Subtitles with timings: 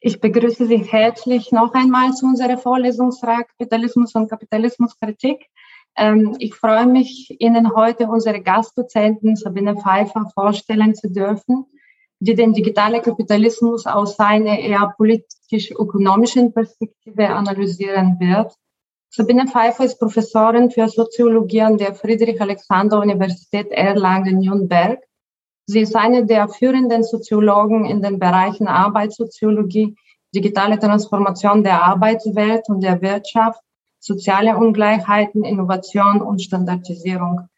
[0.00, 5.46] Ich begrüße Sie herzlich noch einmal zu unserer Vorlesungsreihe Kapitalismus und Kapitalismuskritik.
[5.96, 11.66] Ähm, ich freue mich, Ihnen heute unsere Gastdozentin Sabine Pfeiffer vorstellen zu dürfen,
[12.20, 18.54] die den digitalen Kapitalismus aus seiner eher politisch-ökonomischen Perspektive analysieren wird.
[19.10, 25.00] Sabine Pfeiffer ist Professorin für Soziologie an der Friedrich-Alexander-Universität Erlangen-Nürnberg
[25.70, 29.96] Sie ist eine der führenden Soziologen in den Bereichen Arbeitssoziologie,
[30.34, 33.60] digitale Transformation der Arbeitswelt und der Wirtschaft,
[33.98, 37.48] soziale Ungleichheiten, Innovation und Standardisierung.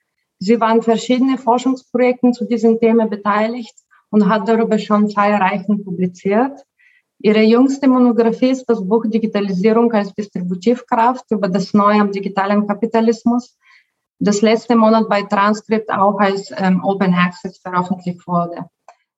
[0.40, 3.76] Sie war an verschiedenen Forschungsprojekten zu diesen Themen beteiligt
[4.10, 6.64] und hat darüber schon zahlreichen publiziert.
[7.20, 13.56] Ihre jüngste Monographie ist das Buch Digitalisierung als Distributivkraft über das Neue am digitalen Kapitalismus,
[14.20, 18.66] das letzte Monat bei Transkript auch als ähm, Open Access veröffentlicht wurde.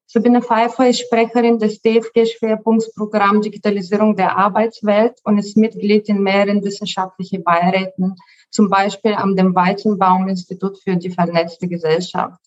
[0.06, 7.42] Sabine Pfeiffer ist Sprecherin des DFG-Schwerpunktsprogramm Digitalisierung der Arbeitswelt und ist Mitglied in mehreren wissenschaftlichen
[7.42, 8.14] Beiräten,
[8.50, 12.38] zum Beispiel am dem Weizenbaum-Institut für die vernetzte Gesellschaft.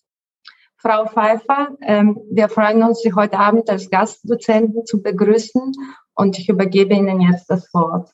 [0.78, 5.72] Frau Pfeiffer, ähm, wir freuen uns, Sie heute Abend als Gastdozentin zu begrüßen
[6.14, 8.10] und ich übergebe Ihnen jetzt das Wort.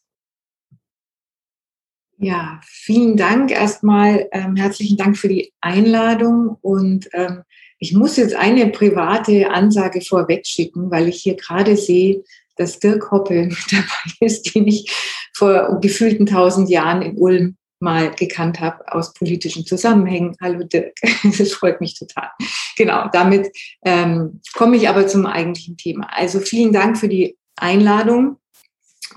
[2.24, 4.28] Ja, vielen Dank erstmal.
[4.30, 6.56] Ähm, herzlichen Dank für die Einladung.
[6.62, 7.42] Und ähm,
[7.80, 12.22] ich muss jetzt eine private Ansage vorweg schicken, weil ich hier gerade sehe,
[12.54, 14.88] dass Dirk Hoppe mit dabei ist, den ich
[15.34, 20.36] vor gefühlten tausend Jahren in Ulm mal gekannt habe aus politischen Zusammenhängen.
[20.40, 20.94] Hallo Dirk,
[21.36, 22.28] das freut mich total.
[22.76, 23.50] Genau, damit
[23.84, 26.06] ähm, komme ich aber zum eigentlichen Thema.
[26.12, 28.36] Also vielen Dank für die Einladung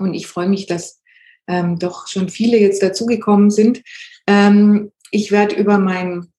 [0.00, 1.00] und ich freue mich, dass
[1.48, 3.82] ähm, doch schon viele jetzt dazugekommen sind.
[4.26, 6.32] Ähm, ich werde über mein,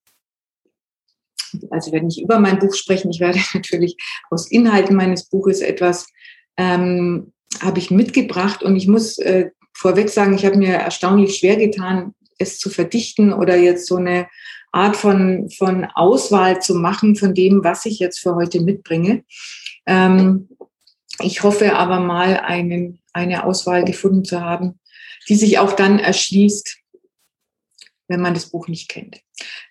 [1.70, 3.98] also werde nicht über mein Buch sprechen, ich werde natürlich
[4.30, 6.08] aus Inhalten meines Buches etwas
[6.58, 11.56] ähm, habe ich mitgebracht und ich muss äh, vorweg sagen, ich habe mir erstaunlich schwer
[11.56, 14.28] getan, es zu verdichten oder jetzt so eine
[14.72, 19.24] Art von, von Auswahl zu machen von dem, was ich jetzt für heute mitbringe.
[19.86, 20.50] Ähm,
[21.22, 24.80] ich hoffe aber mal, einen, eine Auswahl gefunden zu haben,
[25.30, 26.78] die sich auch dann erschließt,
[28.08, 29.22] wenn man das Buch nicht kennt.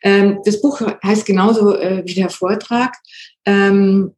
[0.03, 2.97] Ähm, das Buch heißt genauso äh, wie der Vortrag.
[3.45, 4.13] Ähm,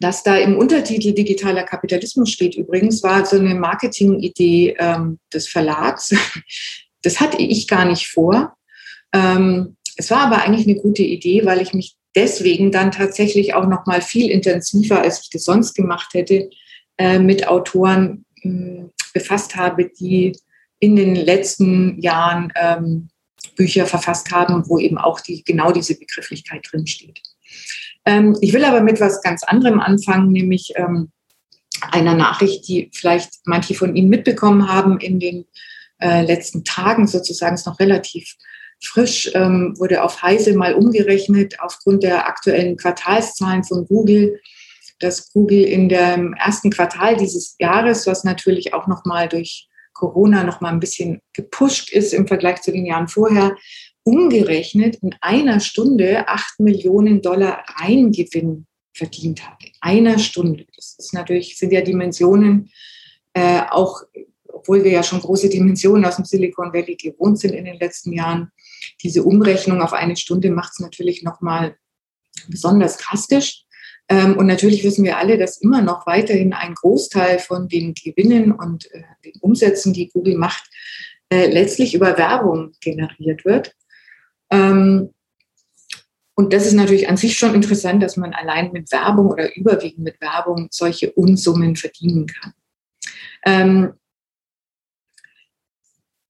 [0.00, 6.14] dass da im Untertitel digitaler Kapitalismus steht übrigens, war so eine Marketingidee ähm, des Verlags.
[7.02, 8.56] Das hatte ich gar nicht vor.
[9.12, 13.66] Ähm, es war aber eigentlich eine gute Idee, weil ich mich deswegen dann tatsächlich auch
[13.66, 16.48] noch mal viel intensiver, als ich das sonst gemacht hätte,
[16.96, 20.36] äh, mit Autoren hm, befasst habe, die
[20.80, 23.08] in den letzten Jahren ähm,
[23.56, 27.22] Bücher verfasst haben, wo eben auch die, genau diese Begrifflichkeit drinsteht.
[28.04, 31.10] Ähm, ich will aber mit was ganz anderem anfangen, nämlich ähm,
[31.90, 35.46] einer Nachricht, die vielleicht manche von Ihnen mitbekommen haben in den
[36.00, 38.36] äh, letzten Tagen sozusagen, ist noch relativ
[38.82, 44.40] frisch, ähm, wurde auf Heise mal umgerechnet aufgrund der aktuellen Quartalszahlen von Google
[44.98, 50.72] dass Google in dem ersten Quartal dieses Jahres, was natürlich auch nochmal durch Corona nochmal
[50.72, 53.56] ein bisschen gepusht ist im Vergleich zu den Jahren vorher,
[54.02, 59.62] umgerechnet in einer Stunde 8 Millionen Dollar Reingewinn verdient hat.
[59.64, 60.66] In einer Stunde.
[60.76, 62.70] Das ist natürlich, sind ja Dimensionen,
[63.32, 64.02] äh, auch
[64.52, 68.12] obwohl wir ja schon große Dimensionen aus dem Silicon Valley gewohnt sind in den letzten
[68.12, 68.50] Jahren.
[69.02, 71.76] Diese Umrechnung auf eine Stunde macht es natürlich nochmal
[72.48, 73.63] besonders drastisch.
[74.08, 78.52] Ähm, und natürlich wissen wir alle, dass immer noch weiterhin ein Großteil von den Gewinnen
[78.52, 80.70] und äh, den Umsätzen, die Google macht,
[81.30, 83.74] äh, letztlich über Werbung generiert wird.
[84.50, 85.10] Ähm,
[86.36, 90.04] und das ist natürlich an sich schon interessant, dass man allein mit Werbung oder überwiegend
[90.04, 92.52] mit Werbung solche Unsummen verdienen kann.
[93.46, 93.92] Ähm,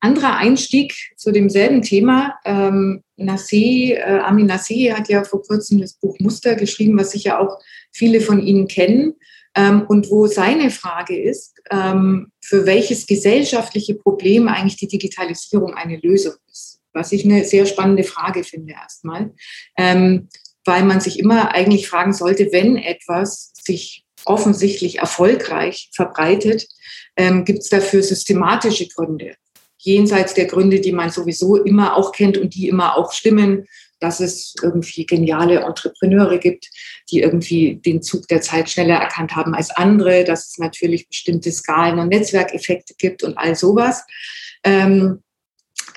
[0.05, 2.39] anderer Einstieg zu demselben Thema.
[2.45, 7.41] Ähm, Nassé, äh, Amin Nassé hat ja vor kurzem das Buch Muster geschrieben, was sicher
[7.41, 7.59] auch
[7.91, 9.15] viele von Ihnen kennen.
[9.57, 15.99] Ähm, und wo seine Frage ist, ähm, für welches gesellschaftliche Problem eigentlich die Digitalisierung eine
[15.99, 16.81] Lösung ist.
[16.93, 19.33] Was ich eine sehr spannende Frage finde erstmal,
[19.79, 20.29] ähm,
[20.65, 26.67] weil man sich immer eigentlich fragen sollte, wenn etwas sich offensichtlich erfolgreich verbreitet,
[27.17, 29.37] ähm, gibt es dafür systematische Gründe
[29.85, 33.67] jenseits der Gründe, die man sowieso immer auch kennt und die immer auch stimmen,
[34.01, 36.69] dass es irgendwie geniale Entrepreneure gibt,
[37.11, 41.53] die irgendwie den Zug der Zeit schneller erkannt haben als andere, dass es natürlich bestimmte
[41.53, 44.05] Skalen und Netzwerkeffekte gibt und all sowas.
[44.65, 45.23] Ähm,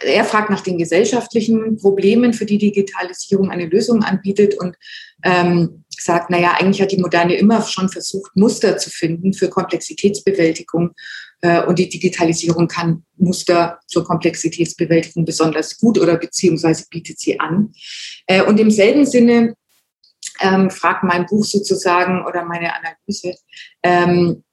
[0.01, 4.53] er fragt nach den gesellschaftlichen Problemen, für die Digitalisierung eine Lösung anbietet.
[4.59, 4.75] Und
[5.23, 10.91] ähm, gesagt, naja, eigentlich hat die Moderne immer schon versucht, Muster zu finden für Komplexitätsbewältigung.
[11.41, 17.71] Äh, und die Digitalisierung kann Muster zur Komplexitätsbewältigung besonders gut oder beziehungsweise bietet sie an.
[18.25, 19.55] Äh, und im selben Sinne
[20.41, 23.35] ähm, fragt mein Buch sozusagen oder meine Analyse,
[23.83, 24.43] ähm,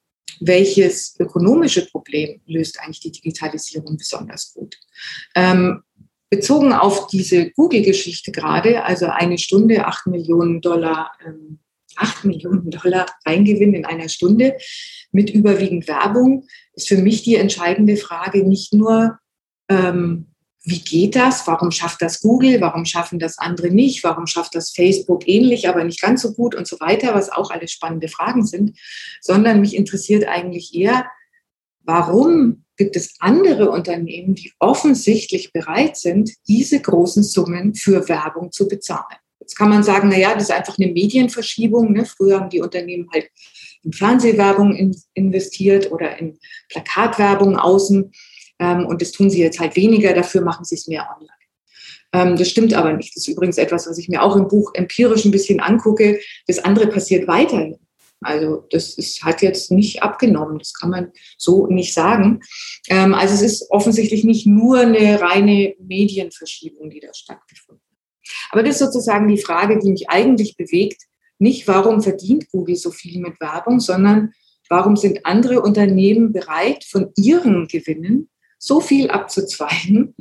[0.41, 4.75] welches ökonomische Problem löst eigentlich die Digitalisierung besonders gut?
[5.35, 5.81] Ähm,
[6.29, 11.59] bezogen auf diese Google-Geschichte gerade, also eine Stunde, acht Millionen Dollar, ähm,
[11.97, 14.57] acht Millionen Dollar Reingewinn in einer Stunde
[15.11, 19.17] mit überwiegend Werbung, ist für mich die entscheidende Frage nicht nur,
[19.69, 20.27] ähm,
[20.67, 21.45] wie geht das?
[21.45, 22.59] Warum schafft das Google?
[22.59, 24.03] Warum schaffen das andere nicht?
[24.03, 27.51] Warum schafft das Facebook ähnlich, aber nicht ganz so gut und so weiter, was auch
[27.51, 28.77] alles spannende Fragen sind,
[29.21, 31.05] sondern mich interessiert eigentlich eher,
[31.83, 38.67] warum gibt es andere Unternehmen, die offensichtlich bereit sind, diese großen Summen für Werbung zu
[38.67, 39.19] bezahlen.
[39.39, 41.93] Jetzt kann man sagen, na ja, das ist einfach eine Medienverschiebung.
[41.93, 42.05] Ne?
[42.05, 43.29] Früher haben die Unternehmen halt
[43.83, 46.39] in Fernsehwerbung in, investiert oder in
[46.69, 48.11] Plakatwerbung außen.
[48.59, 51.29] Ähm, und das tun sie jetzt halt weniger, dafür machen sie es mehr online.
[52.13, 53.15] Ähm, das stimmt aber nicht.
[53.15, 56.19] Das ist übrigens etwas, was ich mir auch im Buch empirisch ein bisschen angucke.
[56.47, 57.77] Das andere passiert weiterhin.
[58.21, 62.41] Also das ist, hat jetzt nicht abgenommen, das kann man so nicht sagen.
[62.89, 67.84] Ähm, also es ist offensichtlich nicht nur eine reine Medienverschiebung, die da stattgefunden hat.
[68.51, 71.03] Aber das ist sozusagen die Frage, die mich eigentlich bewegt.
[71.37, 74.33] Nicht, warum verdient Google so viel mit Werbung, sondern
[74.69, 80.15] warum sind andere Unternehmen bereit, von ihren Gewinnen so viel abzuzweigen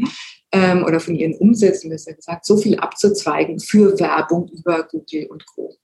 [0.53, 5.47] ähm, oder von ihren Umsätzen, besser gesagt, so viel abzuzweigen für Werbung über Google und
[5.47, 5.77] Co.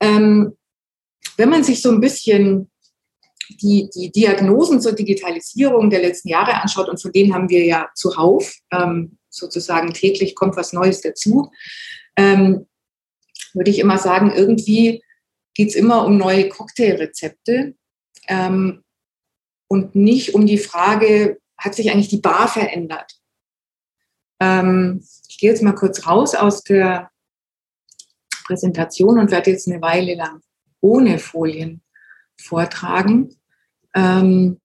[0.00, 0.56] Ähm,
[1.36, 2.70] wenn man sich so ein bisschen
[3.62, 7.88] die, die Diagnosen zur Digitalisierung der letzten Jahre anschaut, und von denen haben wir ja
[7.94, 11.50] zuhauf, ähm, sozusagen täglich kommt was Neues dazu,
[12.16, 12.66] ähm,
[13.54, 15.02] würde ich immer sagen, irgendwie
[15.54, 17.74] geht es immer um neue Cocktailrezepte.
[18.28, 18.84] Ähm,
[19.68, 23.20] und nicht um die Frage, hat sich eigentlich die Bar verändert?
[24.40, 27.10] Ähm, ich gehe jetzt mal kurz raus aus der
[28.46, 30.40] Präsentation und werde jetzt eine Weile lang
[30.80, 31.82] ohne Folien
[32.40, 33.36] vortragen.
[33.94, 34.60] Ähm,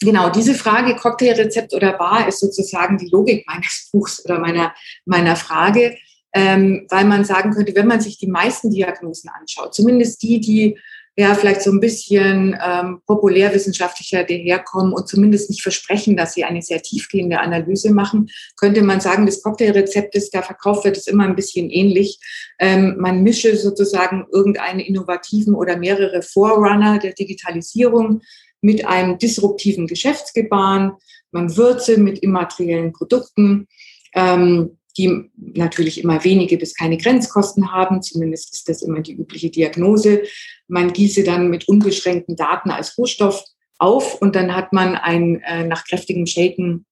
[0.00, 5.36] genau, diese Frage Cocktailrezept oder Bar ist sozusagen die Logik meines Buchs oder meiner, meiner
[5.36, 5.96] Frage,
[6.34, 10.76] ähm, weil man sagen könnte, wenn man sich die meisten Diagnosen anschaut, zumindest die, die
[11.18, 16.60] ja vielleicht so ein bisschen ähm, populärwissenschaftlicher daherkommen und zumindest nicht versprechen, dass sie eine
[16.60, 21.24] sehr tiefgehende Analyse machen, könnte man sagen, das Cocktailrezept, das da verkauft wird, ist immer
[21.24, 22.18] ein bisschen ähnlich.
[22.58, 28.20] Ähm, man mische sozusagen irgendeinen innovativen oder mehrere Vorrunner der Digitalisierung
[28.66, 30.92] mit einem disruptiven Geschäftsgebaren.
[31.30, 33.68] Man würze mit immateriellen Produkten.
[34.12, 38.00] Ähm, die natürlich immer wenige bis keine Grenzkosten haben.
[38.00, 40.22] Zumindest ist das immer die übliche Diagnose.
[40.68, 43.44] Man gieße dann mit unbeschränkten Daten als Rohstoff
[43.78, 46.86] auf und dann hat man ein äh, nach kräftigem Shaken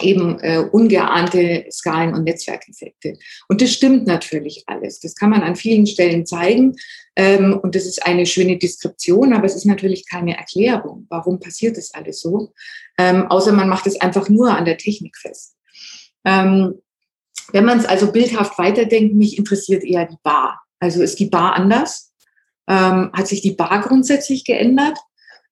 [0.00, 3.18] eben äh, ungeahnte Skalen- und Netzwerkeffekte.
[3.48, 5.00] Und das stimmt natürlich alles.
[5.00, 6.76] Das kann man an vielen Stellen zeigen.
[7.16, 11.06] Ähm, und das ist eine schöne Deskription, aber es ist natürlich keine Erklärung.
[11.08, 12.52] Warum passiert das alles so?
[12.98, 15.56] Ähm, außer man macht es einfach nur an der Technik fest.
[16.24, 16.74] Ähm,
[17.52, 20.60] wenn man es also bildhaft weiterdenkt, mich interessiert eher die Bar.
[20.78, 22.12] Also ist die Bar anders?
[22.68, 24.98] Ähm, hat sich die Bar grundsätzlich geändert,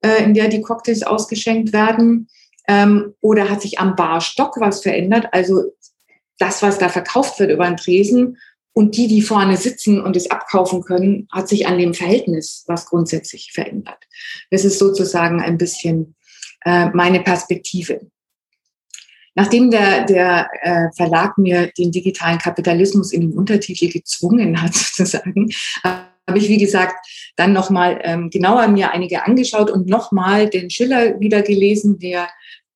[0.02, 2.28] äh, in der die Cocktails ausgeschenkt werden?
[2.66, 5.28] Ähm, oder hat sich am Barstock was verändert?
[5.33, 5.75] Also
[6.38, 8.38] das, was da verkauft wird über den Tresen
[8.73, 12.87] und die, die vorne sitzen und es abkaufen können, hat sich an dem Verhältnis was
[12.87, 14.04] grundsätzlich verändert.
[14.50, 16.16] Das ist sozusagen ein bisschen
[16.64, 18.00] äh, meine Perspektive.
[19.37, 25.50] Nachdem der, der äh, Verlag mir den digitalen Kapitalismus in den Untertitel gezwungen hat, sozusagen,
[25.83, 26.94] habe ich, wie gesagt,
[27.37, 32.28] dann nochmal ähm, genauer mir einige angeschaut und nochmal den Schiller wieder gelesen, der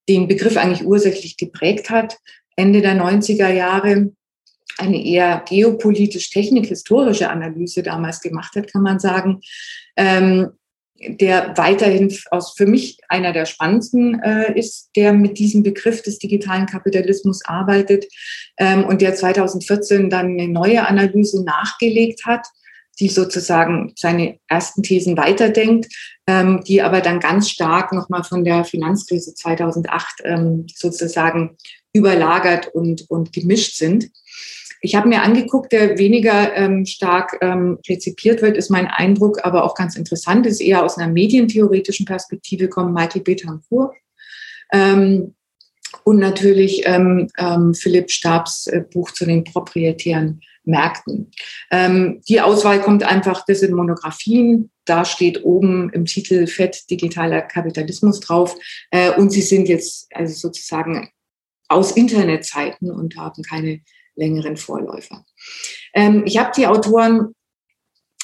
[0.09, 2.19] den Begriff eigentlich ursächlich geprägt hat,
[2.57, 4.11] Ende der 90er Jahre
[4.79, 9.41] eine eher geopolitisch-technik-historische Analyse damals gemacht hat, kann man sagen.
[9.97, 10.51] Ähm,
[11.01, 16.19] der weiterhin aus für mich einer der spannendsten äh, ist, der mit diesem Begriff des
[16.19, 18.07] digitalen Kapitalismus arbeitet
[18.57, 22.49] ähm, und der 2014 dann eine neue Analyse nachgelegt hat,
[23.01, 25.87] die sozusagen seine ersten Thesen weiterdenkt,
[26.27, 31.57] ähm, die aber dann ganz stark nochmal von der Finanzkrise 2008 ähm, sozusagen
[31.93, 34.11] überlagert und, und gemischt sind.
[34.81, 39.65] Ich habe mir angeguckt, der weniger ähm, stark ähm, rezipiert wird, ist mein Eindruck, aber
[39.65, 43.95] auch ganz interessant, ist eher aus einer medientheoretischen Perspektive kommt Michael Betancourt.
[44.73, 45.35] Ähm,
[46.05, 51.31] und natürlich ähm, ähm, Philipp Stabs äh, Buch zu den proprietären Märkten.
[51.71, 57.43] Ähm, die Auswahl kommt einfach, das sind Monographien, da steht oben im Titel Fett digitaler
[57.43, 58.57] Kapitalismus drauf
[58.91, 61.11] äh, und sie sind jetzt also sozusagen
[61.69, 63.81] aus Internetzeiten und haben keine
[64.15, 65.25] längeren Vorläufer.
[65.95, 67.35] Ähm, ich habe die Autoren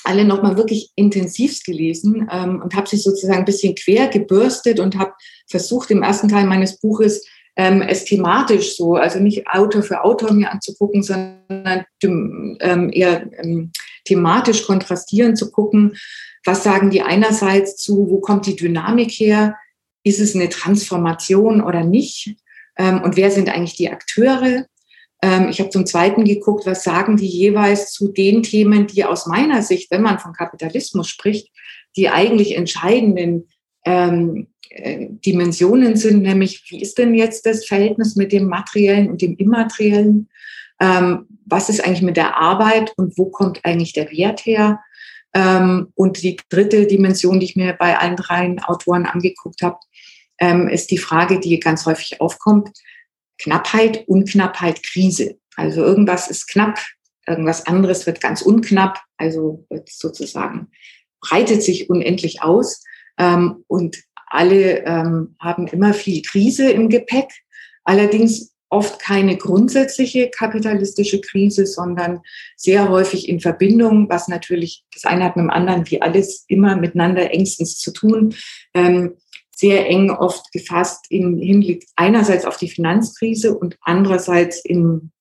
[0.05, 4.99] alle nochmal wirklich intensivst gelesen ähm, und habe sie sozusagen ein bisschen quer gebürstet und
[4.99, 5.13] habe
[5.49, 10.33] versucht, im ersten Teil meines Buches ähm, es thematisch so, also nicht Autor für Autor
[10.33, 13.71] mir anzugucken, sondern ähm, eher ähm,
[14.05, 15.97] thematisch kontrastierend zu gucken,
[16.45, 19.57] was sagen die einerseits zu, wo kommt die Dynamik her,
[20.03, 22.37] ist es eine Transformation oder nicht
[22.77, 24.67] ähm, und wer sind eigentlich die Akteure.
[25.23, 29.27] Ähm, ich habe zum Zweiten geguckt, was sagen die jeweils zu den Themen, die aus
[29.27, 31.49] meiner Sicht, wenn man von Kapitalismus spricht,
[31.97, 33.49] die eigentlich entscheidenden
[33.85, 39.23] ähm, äh, Dimensionen sind, nämlich wie ist denn jetzt das Verhältnis mit dem materiellen und
[39.23, 40.29] dem immateriellen?
[40.81, 44.81] Ähm, was ist eigentlich mit der Arbeit und wo kommt eigentlich der Wert her?
[45.35, 49.79] Ähm, und die dritte Dimension, die ich mir bei allen drei Autoren angeguckt habe,
[50.39, 52.71] ähm, ist die Frage, die ganz häufig aufkommt.
[53.39, 55.37] Knappheit, Unknappheit, Krise.
[55.57, 56.79] Also irgendwas ist knapp,
[57.27, 60.69] irgendwas anderes wird ganz unknapp, also wird sozusagen
[61.25, 62.83] breitet sich unendlich aus.
[63.19, 67.29] Ähm, und alle ähm, haben immer viel Krise im Gepäck,
[67.85, 72.21] allerdings oft keine grundsätzliche kapitalistische Krise, sondern
[72.57, 76.77] sehr häufig in Verbindung, was natürlich das eine hat mit dem anderen wie alles immer
[76.77, 78.35] miteinander engstens zu tun.
[78.75, 79.15] Ähm,
[79.55, 85.13] sehr eng oft gefasst im Hinblick einerseits auf die Finanzkrise und andererseits im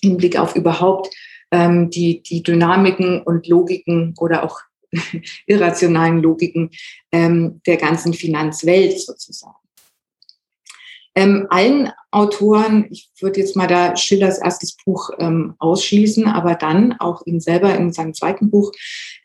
[0.00, 1.14] Hinblick auf überhaupt
[1.50, 4.60] ähm, die, die Dynamiken und Logiken oder auch
[5.46, 6.70] irrationalen Logiken
[7.10, 9.56] ähm, der ganzen Finanzwelt sozusagen.
[11.14, 16.94] Ähm, allen Autoren, ich würde jetzt mal da Schillers erstes Buch ähm, ausschließen, aber dann
[16.94, 18.72] auch ihn selber in seinem zweiten Buch,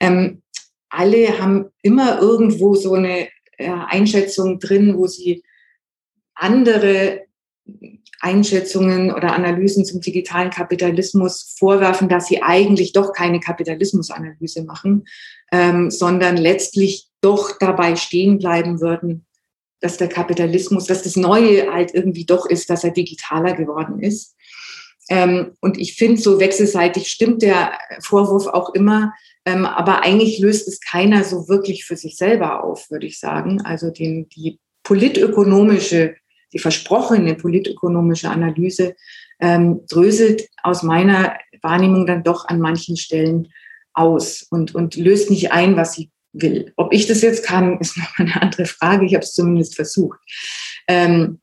[0.01, 0.41] ähm,
[0.89, 5.43] alle haben immer irgendwo so eine äh, Einschätzung drin, wo sie
[6.33, 7.25] andere
[8.19, 15.05] Einschätzungen oder Analysen zum digitalen Kapitalismus vorwerfen, dass sie eigentlich doch keine Kapitalismusanalyse machen,
[15.51, 19.25] ähm, sondern letztlich doch dabei stehen bleiben würden,
[19.81, 24.36] dass der Kapitalismus, dass das Neue halt irgendwie doch ist, dass er digitaler geworden ist.
[25.09, 29.13] Ähm, und ich finde, so wechselseitig stimmt der Vorwurf auch immer,
[29.45, 33.62] ähm, aber eigentlich löst es keiner so wirklich für sich selber auf, würde ich sagen.
[33.62, 36.15] Also den, die politökonomische
[36.53, 38.95] die versprochene politökonomische Analyse
[39.39, 43.49] ähm, dröselt aus meiner Wahrnehmung dann doch an manchen Stellen
[43.93, 46.71] aus und, und löst nicht ein, was sie will.
[46.75, 49.05] Ob ich das jetzt kann, ist noch eine andere Frage.
[49.05, 50.19] Ich habe es zumindest versucht.
[50.87, 51.39] Ähm,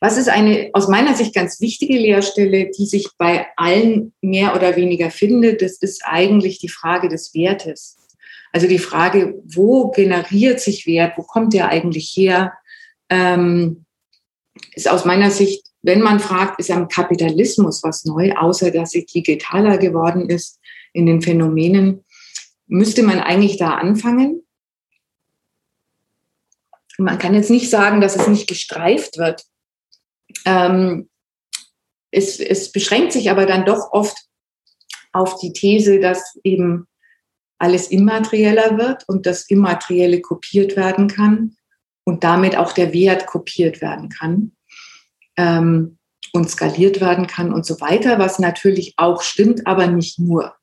[0.00, 4.76] was ist eine aus meiner Sicht ganz wichtige Lehrstelle, die sich bei allen mehr oder
[4.76, 5.62] weniger findet?
[5.62, 7.96] Das ist eigentlich die Frage des Wertes.
[8.52, 11.14] Also die Frage, wo generiert sich Wert?
[11.16, 12.52] Wo kommt der eigentlich her?
[13.08, 13.85] Ähm,
[14.74, 19.06] ist aus meiner Sicht, wenn man fragt, ist am Kapitalismus was neu, außer dass sie
[19.06, 20.58] digitaler geworden ist
[20.92, 22.04] in den Phänomenen,
[22.66, 24.42] müsste man eigentlich da anfangen.
[26.98, 29.44] Man kann jetzt nicht sagen, dass es nicht gestreift wird.
[30.44, 31.08] Ähm,
[32.10, 34.16] es, es beschränkt sich aber dann doch oft
[35.12, 36.86] auf die These, dass eben
[37.58, 41.55] alles immaterieller wird und das Immaterielle kopiert werden kann
[42.06, 44.52] und damit auch der Wert kopiert werden kann
[45.36, 45.98] ähm,
[46.32, 50.54] und skaliert werden kann und so weiter, was natürlich auch stimmt, aber nicht nur.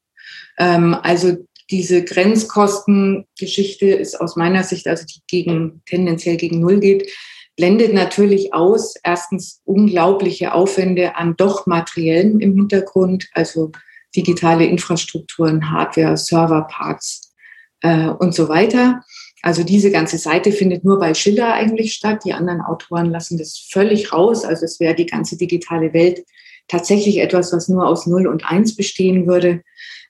[0.57, 1.35] Ähm, also
[1.69, 7.11] diese Grenzkostengeschichte ist aus meiner Sicht, also die gegen, tendenziell gegen Null geht,
[7.57, 13.71] blendet natürlich aus, erstens unglaubliche Aufwände an doch materiellen im Hintergrund, also
[14.15, 17.33] digitale Infrastrukturen, Hardware, Serverparks
[17.81, 19.03] äh, und so weiter.
[19.43, 22.21] Also diese ganze Seite findet nur bei Schiller eigentlich statt.
[22.23, 24.45] Die anderen Autoren lassen das völlig raus.
[24.45, 26.23] Also es wäre die ganze digitale Welt
[26.69, 29.61] tatsächlich etwas, was nur aus Null und Eins bestehen würde.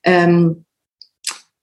[0.04, 0.66] Ähm,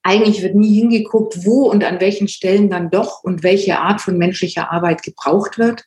[0.03, 4.19] eigentlich wird nie hingeguckt, wo und an welchen Stellen dann doch und welche Art von
[4.19, 5.85] menschlicher Arbeit gebraucht wird.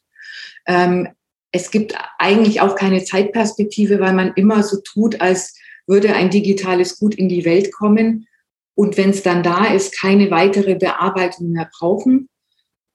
[0.66, 1.10] Ähm,
[1.52, 5.54] es gibt eigentlich auch keine Zeitperspektive, weil man immer so tut, als
[5.86, 8.26] würde ein digitales Gut in die Welt kommen
[8.76, 12.30] und wenn es dann da ist, keine weitere Bearbeitung mehr brauchen,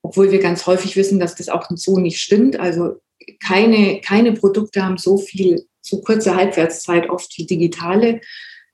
[0.03, 2.59] obwohl wir ganz häufig wissen, dass das auch so nicht stimmt.
[2.59, 2.97] Also
[3.45, 8.21] keine, keine Produkte haben so viel, so kurze Halbwertszeit oft wie digitale.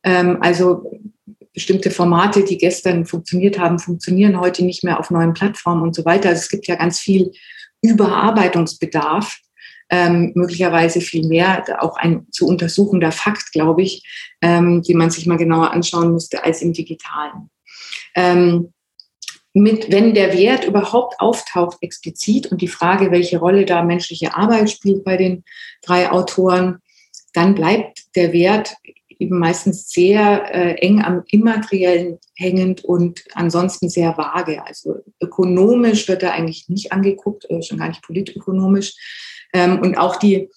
[0.02, 0.90] Ähm, also
[1.52, 6.04] bestimmte Formate, die gestern funktioniert haben, funktionieren heute nicht mehr auf neuen Plattformen und so
[6.04, 6.30] weiter.
[6.30, 7.32] Also es gibt ja ganz viel
[7.82, 9.38] Überarbeitungsbedarf.
[9.94, 14.02] Ähm, möglicherweise viel mehr, auch ein zu untersuchender Fakt, glaube ich,
[14.40, 17.48] ähm, die man sich mal genauer anschauen müsste als im digitalen.
[18.16, 18.72] Ähm,
[19.52, 24.68] mit, wenn der Wert überhaupt auftaucht explizit und die Frage, welche Rolle da menschliche Arbeit
[24.68, 25.44] spielt bei den
[25.82, 26.80] drei Autoren,
[27.32, 28.74] dann bleibt der Wert
[29.20, 34.66] eben meistens sehr äh, eng am Immateriellen hängend und ansonsten sehr vage.
[34.66, 38.96] Also ökonomisch wird er eigentlich nicht angeguckt, äh, schon gar nicht politökonomisch.
[39.54, 40.50] Ähm, und auch die,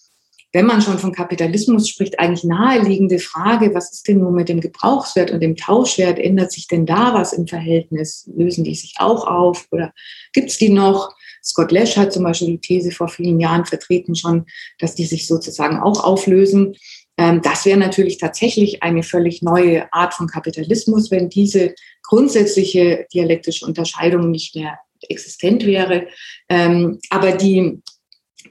[0.51, 4.59] wenn man schon von Kapitalismus spricht, eigentlich naheliegende Frage, was ist denn nun mit dem
[4.59, 6.19] Gebrauchswert und dem Tauschwert?
[6.19, 8.29] Ändert sich denn da was im Verhältnis?
[8.35, 9.93] Lösen die sich auch auf oder
[10.33, 11.15] gibt es die noch?
[11.43, 14.45] Scott Lesch hat zum Beispiel die These vor vielen Jahren vertreten schon,
[14.79, 16.75] dass die sich sozusagen auch auflösen.
[17.17, 21.73] Ähm, das wäre natürlich tatsächlich eine völlig neue Art von Kapitalismus, wenn diese
[22.03, 26.07] grundsätzliche dialektische Unterscheidung nicht mehr existent wäre.
[26.49, 27.81] Ähm, aber die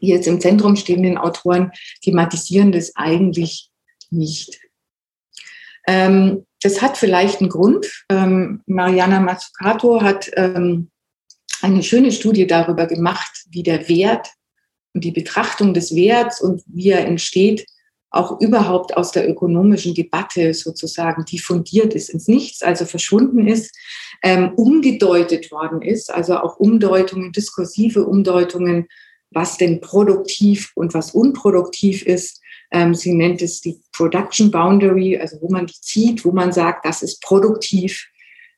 [0.00, 1.73] jetzt im Zentrum stehenden Autoren
[2.03, 3.71] thematisieren das eigentlich
[4.11, 4.61] nicht.
[5.87, 7.87] Ähm, das hat vielleicht einen Grund.
[8.09, 14.29] Mariana Mazzucato hat eine schöne Studie darüber gemacht, wie der Wert
[14.95, 17.67] und die Betrachtung des Werts und wie er entsteht,
[18.11, 23.76] auch überhaupt aus der ökonomischen Debatte sozusagen diffundiert ist, ins Nichts, also verschwunden ist,
[24.23, 28.87] ähm, umgedeutet worden ist, also auch Umdeutungen, diskursive Umdeutungen,
[29.30, 32.40] was denn produktiv und was unproduktiv ist.
[32.71, 36.85] Ähm, sie nennt es die Production Boundary, also wo man die zieht, wo man sagt,
[36.85, 38.06] das ist produktiv,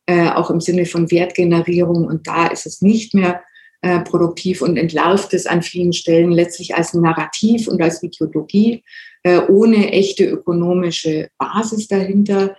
[0.07, 3.43] äh, auch im Sinne von Wertgenerierung und da ist es nicht mehr
[3.83, 8.83] äh, produktiv und entlarvt es an vielen Stellen letztlich als Narrativ und als Ideologie
[9.23, 12.57] äh, ohne echte ökonomische Basis dahinter.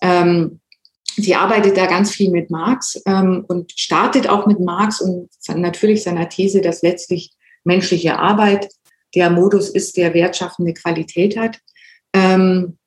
[0.00, 0.60] Ähm,
[1.16, 6.02] sie arbeitet da ganz viel mit Marx ähm, und startet auch mit Marx und natürlich
[6.02, 7.32] seiner These, dass letztlich
[7.64, 8.68] menschliche Arbeit
[9.14, 11.58] der Modus ist, der wertschaffende Qualität hat.
[12.14, 12.78] Ähm,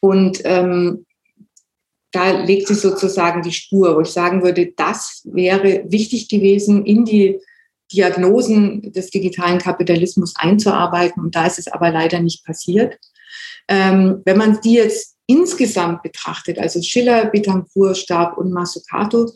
[0.00, 1.06] und ähm,
[2.12, 7.04] da legt sich sozusagen die Spur, wo ich sagen würde, das wäre wichtig gewesen, in
[7.04, 7.38] die
[7.92, 11.22] Diagnosen des digitalen Kapitalismus einzuarbeiten.
[11.22, 12.98] Und da ist es aber leider nicht passiert.
[13.68, 19.30] Ähm, wenn man die jetzt insgesamt betrachtet, also Schiller, Betancourt, Stab und Masukato,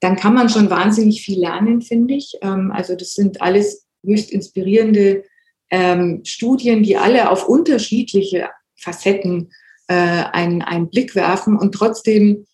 [0.00, 2.34] dann kann man schon wahnsinnig viel lernen, finde ich.
[2.42, 5.24] Ähm, also das sind alles höchst inspirierende
[5.70, 9.50] ähm, Studien, die alle auf unterschiedliche Facetten
[9.88, 11.56] äh, einen, einen Blick werfen.
[11.56, 12.46] Und trotzdem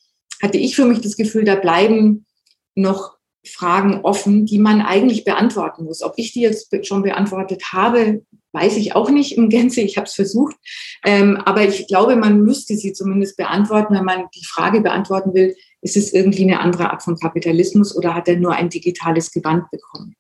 [0.43, 2.27] hatte ich für mich das Gefühl, da bleiben
[2.75, 3.15] noch
[3.47, 6.03] Fragen offen, die man eigentlich beantworten muss.
[6.03, 9.83] Ob ich die jetzt schon beantwortet habe, weiß ich auch nicht im Gänze.
[9.83, 10.57] Ich habe es versucht.
[11.05, 15.55] Ähm, aber ich glaube, man müsste sie zumindest beantworten, wenn man die Frage beantworten will,
[15.83, 19.71] ist es irgendwie eine andere Art von Kapitalismus oder hat er nur ein digitales Gewand
[19.71, 20.17] bekommen?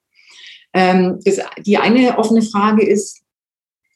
[0.74, 3.24] Ähm, das, die eine offene Frage ist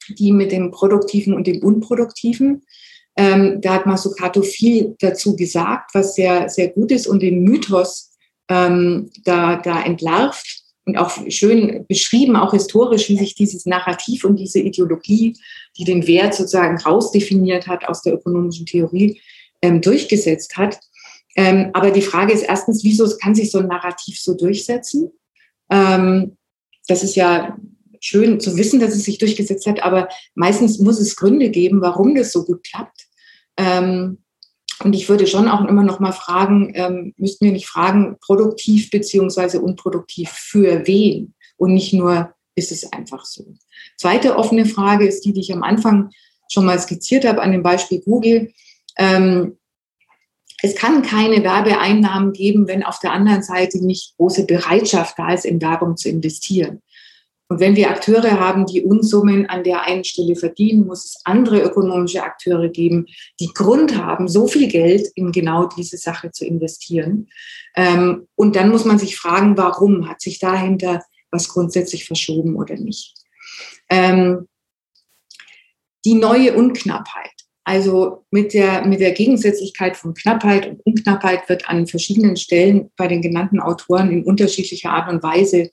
[0.08, 2.62] die mit dem Produktiven und dem Unproduktiven.
[3.16, 8.12] Ähm, da hat Masukato viel dazu gesagt, was sehr, sehr gut ist und den Mythos
[8.48, 14.36] ähm, da, da entlarvt und auch schön beschrieben, auch historisch, wie sich dieses Narrativ und
[14.36, 15.36] diese Ideologie,
[15.76, 19.20] die den Wert sozusagen rausdefiniert hat aus der ökonomischen Theorie,
[19.60, 20.78] ähm, durchgesetzt hat.
[21.36, 25.10] Ähm, aber die Frage ist erstens, wieso kann sich so ein Narrativ so durchsetzen?
[25.70, 26.37] Ähm,
[26.88, 27.56] das ist ja
[28.00, 32.14] schön zu wissen, dass es sich durchgesetzt hat, aber meistens muss es Gründe geben, warum
[32.14, 33.06] das so gut klappt.
[33.56, 34.18] Ähm,
[34.84, 38.90] und ich würde schon auch immer noch mal fragen, ähm, müssten wir nicht fragen, produktiv
[38.90, 43.54] beziehungsweise unproduktiv für wen und nicht nur, ist es einfach so.
[43.96, 46.10] Zweite offene Frage ist die, die ich am Anfang
[46.50, 48.52] schon mal skizziert habe an dem Beispiel Google.
[48.96, 49.57] Ähm,
[50.62, 55.44] es kann keine Werbeeinnahmen geben, wenn auf der anderen Seite nicht große Bereitschaft da ist,
[55.44, 56.82] in Werbung zu investieren.
[57.50, 61.62] Und wenn wir Akteure haben, die Unsummen an der einen Stelle verdienen, muss es andere
[61.62, 63.06] ökonomische Akteure geben,
[63.40, 67.28] die Grund haben, so viel Geld in genau diese Sache zu investieren.
[67.74, 72.76] Ähm, und dann muss man sich fragen, warum hat sich dahinter was grundsätzlich verschoben oder
[72.76, 73.14] nicht.
[73.88, 74.48] Ähm,
[76.04, 77.37] die neue Unknappheit.
[77.68, 83.08] Also mit der, mit der Gegensätzlichkeit von Knappheit und Unknappheit wird an verschiedenen Stellen bei
[83.08, 85.70] den genannten Autoren in unterschiedlicher Art und Weise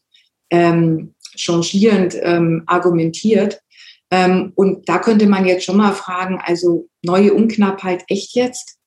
[0.50, 3.62] ähm, changierend ähm, argumentiert.
[4.12, 8.78] Ähm, und da könnte man jetzt schon mal fragen, also neue Unknappheit echt jetzt?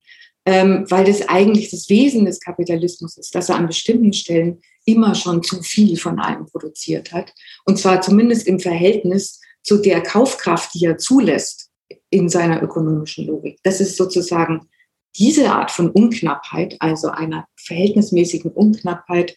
[0.44, 5.14] Ähm, weil das eigentlich das Wesen des Kapitalismus ist, dass er an bestimmten Stellen immer
[5.14, 7.32] schon zu viel von allem produziert hat.
[7.64, 11.67] Und zwar zumindest im Verhältnis zu der Kaufkraft, die er zulässt
[12.10, 13.58] in seiner ökonomischen Logik.
[13.62, 14.68] Das ist sozusagen
[15.16, 19.36] diese Art von Unknappheit, also einer verhältnismäßigen Unknappheit,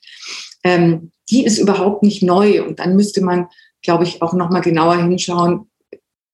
[0.64, 2.64] ähm, die ist überhaupt nicht neu.
[2.64, 3.48] Und dann müsste man
[3.82, 5.70] glaube ich, auch nochmal genauer hinschauen,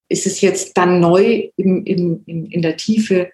[0.09, 3.31] ist es jetzt dann neu im, im, in, in der Tiefe,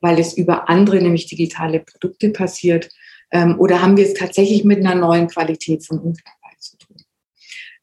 [0.00, 2.90] weil es über andere, nämlich digitale Produkte passiert?
[3.32, 6.14] Ähm, oder haben wir es tatsächlich mit einer neuen Qualität von?
[6.14, 6.14] Äh,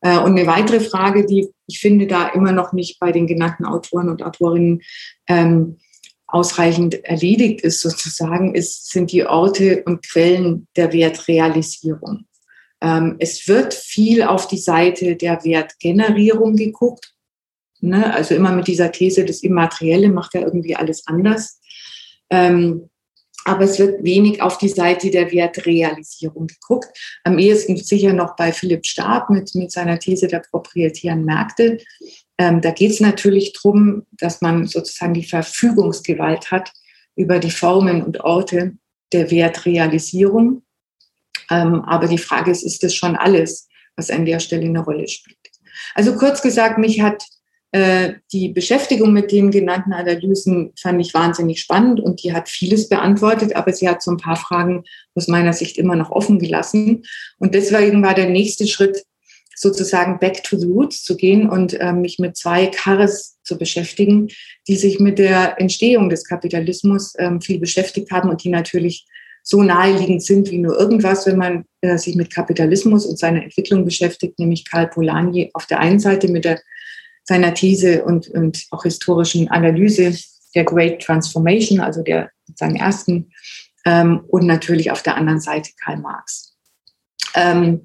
[0.09, 4.09] und eine weitere Frage, die ich finde da immer noch nicht bei den genannten Autoren
[4.09, 4.81] und Autorinnen
[5.27, 5.77] ähm,
[6.27, 12.25] ausreichend erledigt ist, sozusagen, ist, sind die Orte und Quellen der Wertrealisierung.
[12.81, 17.13] Ähm, es wird viel auf die Seite der Wertgenerierung geguckt.
[17.79, 18.13] Ne?
[18.13, 21.61] Also immer mit dieser These, das Immaterielle macht ja irgendwie alles anders.
[22.29, 22.89] Ähm,
[23.45, 26.97] aber es wird wenig auf die Seite der Wertrealisierung geguckt.
[27.23, 31.79] Am ehesten sicher noch bei Philipp Stab mit, mit seiner These der proprietären Märkte.
[32.37, 36.71] Ähm, da geht es natürlich darum, dass man sozusagen die Verfügungsgewalt hat
[37.15, 38.73] über die Formen und Orte
[39.11, 40.63] der Wertrealisierung.
[41.49, 45.07] Ähm, aber die Frage ist, ist das schon alles, was an der Stelle eine Rolle
[45.07, 45.37] spielt?
[45.95, 47.23] Also kurz gesagt, mich hat
[48.31, 53.55] die Beschäftigung mit den genannten Analysen fand ich wahnsinnig spannend und die hat vieles beantwortet,
[53.55, 54.83] aber sie hat so ein paar Fragen
[55.15, 57.03] aus meiner Sicht immer noch offen gelassen.
[57.39, 59.03] Und deswegen war der nächste Schritt
[59.55, 64.27] sozusagen back to the roots zu gehen und äh, mich mit zwei Karres zu beschäftigen,
[64.67, 69.05] die sich mit der Entstehung des Kapitalismus ähm, viel beschäftigt haben und die natürlich
[69.43, 73.83] so naheliegend sind wie nur irgendwas, wenn man äh, sich mit Kapitalismus und seiner Entwicklung
[73.83, 76.61] beschäftigt, nämlich Karl Polanyi auf der einen Seite mit der
[77.23, 80.17] seiner These und, und auch historischen Analyse
[80.55, 83.31] der Great Transformation, also der sozusagen ersten,
[83.85, 86.55] ähm, und natürlich auf der anderen Seite Karl Marx.
[87.35, 87.81] Ähm,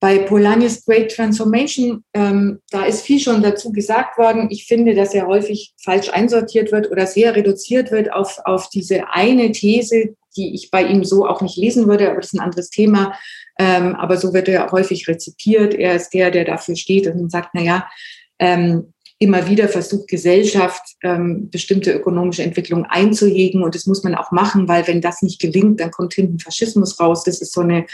[0.00, 4.48] bei Polanyi's Great Transformation, ähm, da ist viel schon dazu gesagt worden.
[4.50, 9.10] Ich finde, dass er häufig falsch einsortiert wird oder sehr reduziert wird auf, auf diese
[9.10, 12.44] eine These, die ich bei ihm so auch nicht lesen würde, aber das ist ein
[12.44, 13.14] anderes Thema.
[13.60, 15.74] Ähm, aber so wird er häufig rezipiert.
[15.74, 17.90] Er ist der, der dafür steht und sagt, na ja,
[18.38, 24.32] ähm, immer wieder versucht Gesellschaft ähm, bestimmte ökonomische Entwicklungen einzuhegen und das muss man auch
[24.32, 27.22] machen, weil wenn das nicht gelingt, dann kommt hinten Faschismus raus.
[27.24, 27.84] Das ist so eine,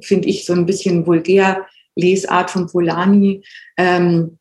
[0.00, 3.44] finde ich, so ein bisschen vulgär Lesart von Polanyi.
[3.76, 4.38] Ähm,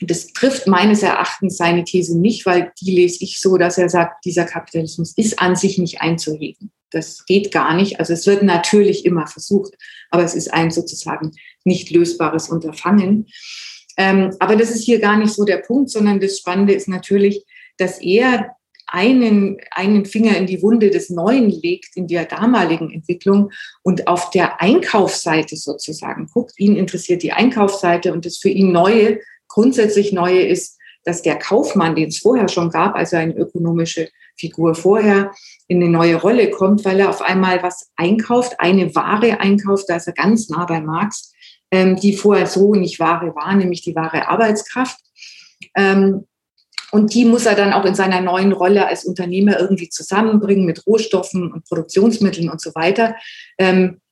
[0.00, 4.24] das trifft meines Erachtens seine These nicht, weil die lese ich so, dass er sagt,
[4.24, 6.70] dieser Kapitalismus ist an sich nicht einzuhegen.
[6.92, 7.98] Das geht gar nicht.
[7.98, 9.74] Also es wird natürlich immer versucht,
[10.10, 11.32] aber es ist ein sozusagen
[11.64, 13.26] nicht lösbares Unterfangen.
[13.96, 17.44] Ähm, aber das ist hier gar nicht so der Punkt, sondern das Spannende ist natürlich,
[17.76, 23.50] dass er einen, einen Finger in die Wunde des Neuen legt, in der damaligen Entwicklung
[23.82, 26.52] und auf der Einkaufsseite sozusagen guckt.
[26.58, 31.96] Ihn interessiert die Einkaufsseite und das für ihn Neue grundsätzlich Neue ist, dass der Kaufmann,
[31.96, 35.32] den es vorher schon gab, also eine ökonomische Figur vorher,
[35.68, 39.96] in eine neue Rolle kommt, weil er auf einmal was einkauft, eine Ware einkauft, da
[39.96, 41.32] ist er ganz nah bei Marx,
[41.70, 44.98] ähm, die vorher so nicht Ware war, nämlich die wahre Arbeitskraft.
[45.76, 46.26] Ähm,
[46.92, 50.86] und die muss er dann auch in seiner neuen Rolle als Unternehmer irgendwie zusammenbringen mit
[50.86, 53.16] Rohstoffen und Produktionsmitteln und so weiter.
[53.58, 54.02] Ähm,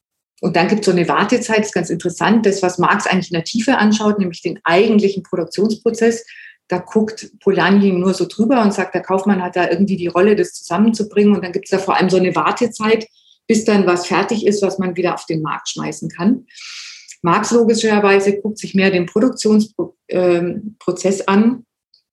[0.40, 3.30] und dann gibt es so eine Wartezeit, das ist ganz interessant, das, was Marx eigentlich
[3.30, 6.24] in der Tiefe anschaut, nämlich den eigentlichen Produktionsprozess.
[6.70, 10.36] Da guckt Polanyi nur so drüber und sagt, der Kaufmann hat da irgendwie die Rolle,
[10.36, 11.34] das zusammenzubringen.
[11.34, 13.08] Und dann gibt es da vor allem so eine Wartezeit,
[13.48, 16.46] bis dann was fertig ist, was man wieder auf den Markt schmeißen kann.
[17.22, 21.66] Marx logischerweise guckt sich mehr den Produktionsprozess ähm, an.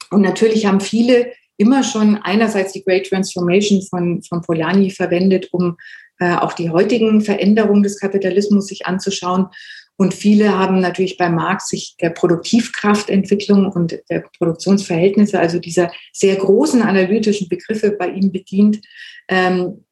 [0.10, 5.78] Und natürlich haben viele immer schon einerseits die Great Transformation von, von Polanyi verwendet, um
[6.20, 9.50] äh, auch die heutigen Veränderungen des Kapitalismus sich anzuschauen.
[9.98, 16.36] Und viele haben natürlich bei Marx sich der Produktivkraftentwicklung und der Produktionsverhältnisse, also dieser sehr
[16.36, 18.80] großen analytischen Begriffe bei ihm bedient,
[19.28, 19.86] ähm,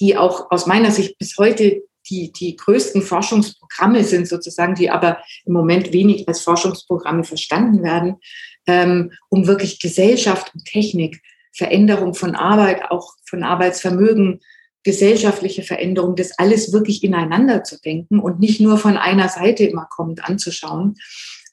[0.00, 5.18] die auch aus meiner Sicht bis heute die, die größten Forschungsprogramme sind sozusagen, die aber
[5.44, 8.16] im Moment wenig als Forschungsprogramme verstanden werden,
[8.66, 11.20] ähm, um wirklich Gesellschaft und Technik,
[11.52, 14.40] Veränderung von Arbeit, auch von Arbeitsvermögen,
[14.84, 19.86] gesellschaftliche Veränderung, das alles wirklich ineinander zu denken und nicht nur von einer Seite immer
[19.90, 20.96] kommend anzuschauen.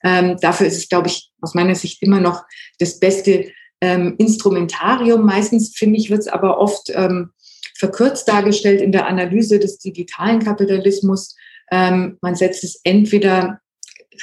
[0.03, 2.43] Ähm, dafür ist es, glaube ich, aus meiner Sicht immer noch
[2.79, 5.25] das beste ähm, Instrumentarium.
[5.25, 7.31] Meistens, finde ich, wird es aber oft ähm,
[7.77, 11.35] verkürzt dargestellt in der Analyse des digitalen Kapitalismus.
[11.71, 13.59] Ähm, man setzt es entweder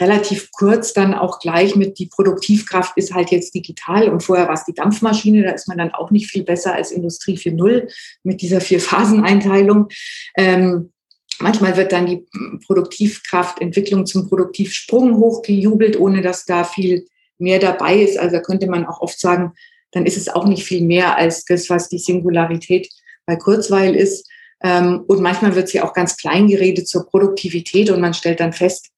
[0.00, 4.55] relativ kurz dann auch gleich mit, die Produktivkraft ist halt jetzt digital und vorher war
[4.55, 7.90] es die Dampfmaschine, da ist man dann auch nicht viel besser als Industrie 4.0
[8.22, 9.88] mit dieser Vier-Phasen-Einteilung.
[10.37, 10.92] Ähm,
[11.40, 12.26] manchmal wird dann die
[12.66, 17.07] Produktivkraftentwicklung zum Produktivsprung hochgejubelt, ohne dass da viel
[17.38, 18.18] mehr dabei ist.
[18.18, 19.52] Also da könnte man auch oft sagen,
[19.90, 22.88] dann ist es auch nicht viel mehr als das, was die Singularität
[23.26, 24.26] bei Kurzweil ist.
[24.62, 28.52] Ähm, und manchmal wird sie auch ganz klein geredet zur Produktivität und man stellt dann
[28.52, 28.91] fest,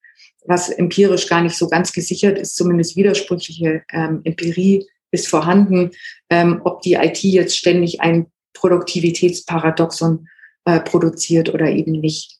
[0.47, 5.91] was empirisch gar nicht so ganz gesichert ist, zumindest widersprüchliche ähm, Empirie ist vorhanden,
[6.29, 10.27] ähm, ob die IT jetzt ständig ein Produktivitätsparadoxon
[10.65, 12.39] äh, produziert oder eben nicht.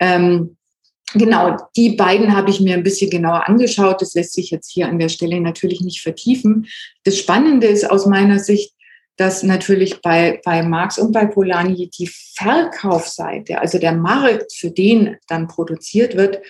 [0.00, 0.56] Ähm,
[1.14, 4.00] genau, die beiden habe ich mir ein bisschen genauer angeschaut.
[4.02, 6.66] Das lässt sich jetzt hier an der Stelle natürlich nicht vertiefen.
[7.04, 8.74] Das Spannende ist aus meiner Sicht,
[9.16, 15.16] dass natürlich bei, bei Marx und bei Polanyi die Verkaufsseite, also der Markt, für den
[15.28, 16.40] dann produziert wird,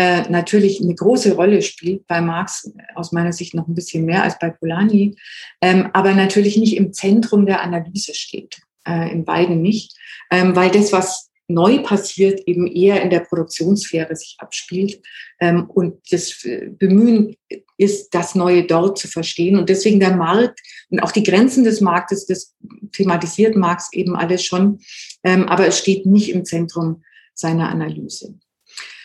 [0.00, 2.06] äh, natürlich eine große Rolle spielt.
[2.06, 5.14] Bei Marx aus meiner Sicht noch ein bisschen mehr als bei Polanyi,
[5.60, 8.62] ähm, aber natürlich nicht im Zentrum der Analyse steht.
[8.88, 9.94] Äh, in beiden nicht,
[10.30, 15.02] ähm, weil das, was neu passiert, eben eher in der Produktionssphäre sich abspielt.
[15.38, 17.36] Ähm, und das äh, Bemühen
[17.76, 19.58] ist, das Neue dort zu verstehen.
[19.58, 22.54] Und deswegen der Markt und auch die Grenzen des Marktes, das
[22.92, 24.78] thematisiert Marx eben alles schon.
[25.24, 27.02] Ähm, aber es steht nicht im Zentrum
[27.34, 28.38] seiner Analyse.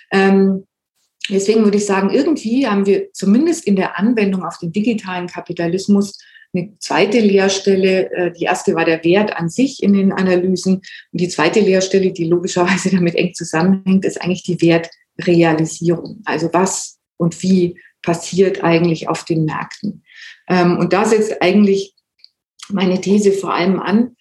[0.10, 0.65] Ähm,
[1.29, 6.17] deswegen würde ich sagen, irgendwie haben wir zumindest in der Anwendung auf den digitalen Kapitalismus
[6.53, 8.11] eine zweite Lehrstelle.
[8.11, 10.75] Äh, die erste war der Wert an sich in den Analysen.
[10.75, 16.21] Und die zweite Lehrstelle, die logischerweise damit eng zusammenhängt, ist eigentlich die Wertrealisierung.
[16.25, 20.03] Also was und wie passiert eigentlich auf den Märkten.
[20.47, 21.93] Ähm, und da setzt eigentlich
[22.69, 24.15] meine These vor allem an.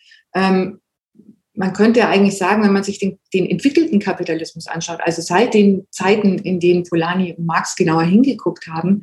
[1.54, 5.86] Man könnte eigentlich sagen, wenn man sich den, den, entwickelten Kapitalismus anschaut, also seit den
[5.90, 9.02] Zeiten, in denen Polanyi und Marx genauer hingeguckt haben,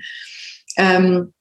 [0.77, 1.33] ähm,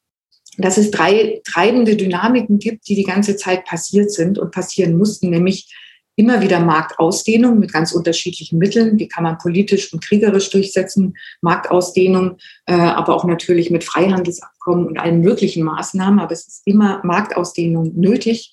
[0.57, 5.31] dass es drei treibende Dynamiken gibt, die die ganze Zeit passiert sind und passieren mussten,
[5.31, 5.73] nämlich
[6.21, 8.99] immer wieder Marktausdehnung mit ganz unterschiedlichen Mitteln.
[8.99, 14.99] Die kann man politisch und kriegerisch durchsetzen, Marktausdehnung, äh, aber auch natürlich mit Freihandelsabkommen und
[14.99, 16.21] allen möglichen Maßnahmen.
[16.21, 18.53] Aber es ist immer Marktausdehnung nötig.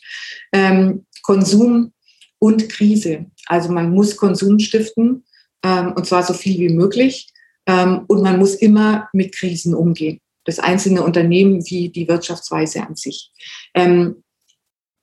[0.54, 1.92] Ähm, Konsum
[2.40, 3.26] und Krise.
[3.48, 5.24] Also man muss Konsum stiften,
[5.64, 7.32] ähm, und zwar so viel wie möglich.
[7.66, 12.96] Ähm, und man muss immer mit Krisen umgehen das einzelne Unternehmen wie die Wirtschaftsweise an
[12.96, 13.32] sich.
[13.76, 14.24] Ähm,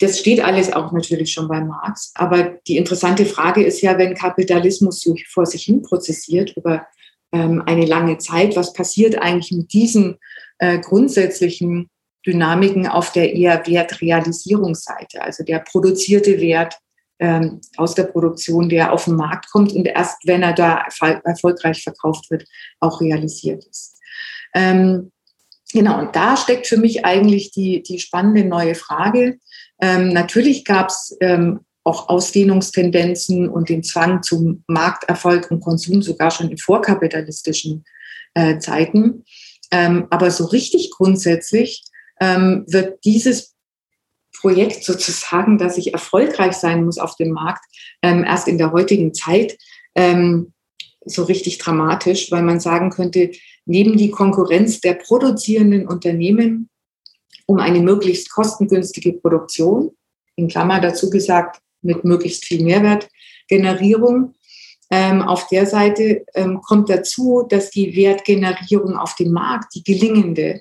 [0.01, 2.13] das steht alles auch natürlich schon bei Marx.
[2.17, 6.87] Aber die interessante Frage ist ja, wenn Kapitalismus vor sich hin prozessiert über
[7.33, 10.17] ähm, eine lange Zeit, was passiert eigentlich mit diesen
[10.59, 11.91] äh, grundsätzlichen
[12.27, 16.79] Dynamiken auf der eher Wertrealisierungsseite, also der produzierte Wert
[17.19, 20.85] ähm, aus der Produktion, der auf den Markt kommt und erst, wenn er da
[21.25, 22.45] erfolgreich verkauft wird,
[22.81, 23.99] auch realisiert ist.
[24.55, 25.11] Ähm,
[25.75, 29.41] Genau, und da steckt für mich eigentlich die, die spannende neue Frage.
[29.81, 36.31] Ähm, natürlich gab es ähm, auch Ausdehnungstendenzen und den Zwang zum Markterfolg und Konsum sogar
[36.31, 37.85] schon in vorkapitalistischen
[38.35, 39.25] äh, Zeiten.
[39.73, 41.83] Ähm, aber so richtig grundsätzlich
[42.21, 43.54] ähm, wird dieses
[44.45, 47.65] Projekt sozusagen, dass ich erfolgreich sein muss auf dem Markt,
[48.03, 49.57] ähm, erst in der heutigen Zeit
[49.95, 50.53] ähm,
[51.07, 53.31] so richtig dramatisch, weil man sagen könnte,
[53.65, 56.69] neben die Konkurrenz der produzierenden Unternehmen
[57.47, 59.93] um eine möglichst kostengünstige Produktion,
[60.37, 64.35] in Klammer dazu gesagt, mit möglichst viel Mehrwertgenerierung.
[64.91, 70.61] Ähm, auf der Seite ähm, kommt dazu, dass die Wertgenerierung auf dem Markt, die gelingende,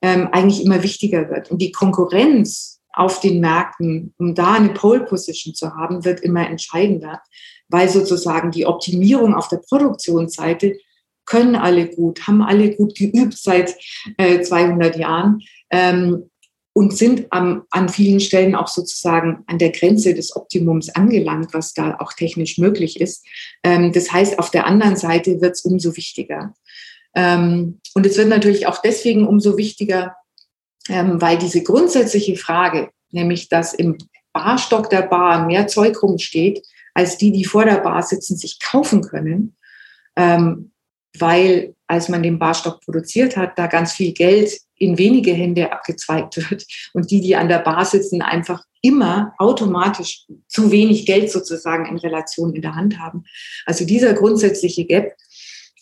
[0.00, 1.50] ähm, eigentlich immer wichtiger wird.
[1.50, 6.48] Und die Konkurrenz auf den Märkten, um da eine Pole Position zu haben, wird immer
[6.48, 7.20] entscheidender,
[7.68, 10.78] weil sozusagen die Optimierung auf der Produktionsseite
[11.24, 13.76] können alle gut, haben alle gut geübt seit
[14.16, 16.30] äh, 200 Jahren ähm,
[16.72, 21.74] und sind am, an vielen Stellen auch sozusagen an der Grenze des Optimums angelangt, was
[21.74, 23.26] da auch technisch möglich ist.
[23.62, 26.54] Ähm, das heißt, auf der anderen Seite wird es umso wichtiger.
[27.14, 30.14] Ähm, und es wird natürlich auch deswegen umso wichtiger,
[30.88, 33.98] ähm, weil diese grundsätzliche Frage, nämlich dass im
[34.32, 39.02] Barstock der Bar mehr Zeug rumsteht, als die, die vor der Bar sitzen, sich kaufen
[39.02, 39.56] können,
[40.16, 40.72] ähm,
[41.18, 46.36] weil als man den Barstock produziert hat, da ganz viel Geld in wenige Hände abgezweigt
[46.50, 51.86] wird und die, die an der Bar sitzen, einfach immer automatisch zu wenig Geld sozusagen
[51.86, 53.24] in Relation in der Hand haben.
[53.66, 55.16] Also dieser grundsätzliche Gap,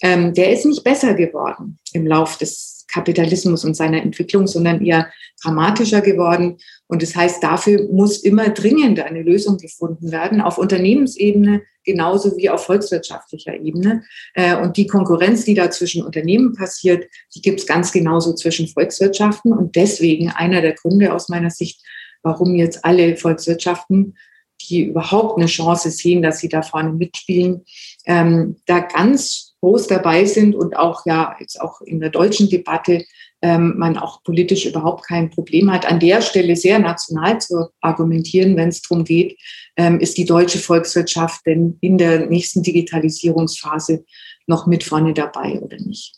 [0.03, 2.39] ähm, der ist nicht besser geworden im Lauf
[2.87, 5.11] des Kapitalismus und seiner Entwicklung, sondern eher
[5.43, 6.59] dramatischer geworden.
[6.87, 12.51] Und das heißt, dafür muss immer dringend eine Lösung gefunden werden, auf Unternehmensebene genauso wie
[12.51, 14.03] auf volkswirtschaftlicher Ebene.
[14.35, 18.67] Äh, und die Konkurrenz, die da zwischen Unternehmen passiert, die gibt es ganz genauso zwischen
[18.67, 19.53] Volkswirtschaften.
[19.53, 21.81] Und deswegen einer der Gründe aus meiner Sicht,
[22.23, 24.15] warum jetzt alle Volkswirtschaften
[24.63, 27.65] die überhaupt eine Chance sehen, dass sie da vorne mitspielen,
[28.07, 33.05] ähm, da ganz groß dabei sind und auch ja jetzt auch in der deutschen Debatte
[33.43, 38.57] ähm, man auch politisch überhaupt kein Problem hat, an der Stelle sehr national zu argumentieren,
[38.57, 39.39] wenn es darum geht,
[39.77, 44.05] ähm, ist die deutsche Volkswirtschaft denn in der nächsten Digitalisierungsphase
[44.47, 46.17] noch mit vorne dabei oder nicht.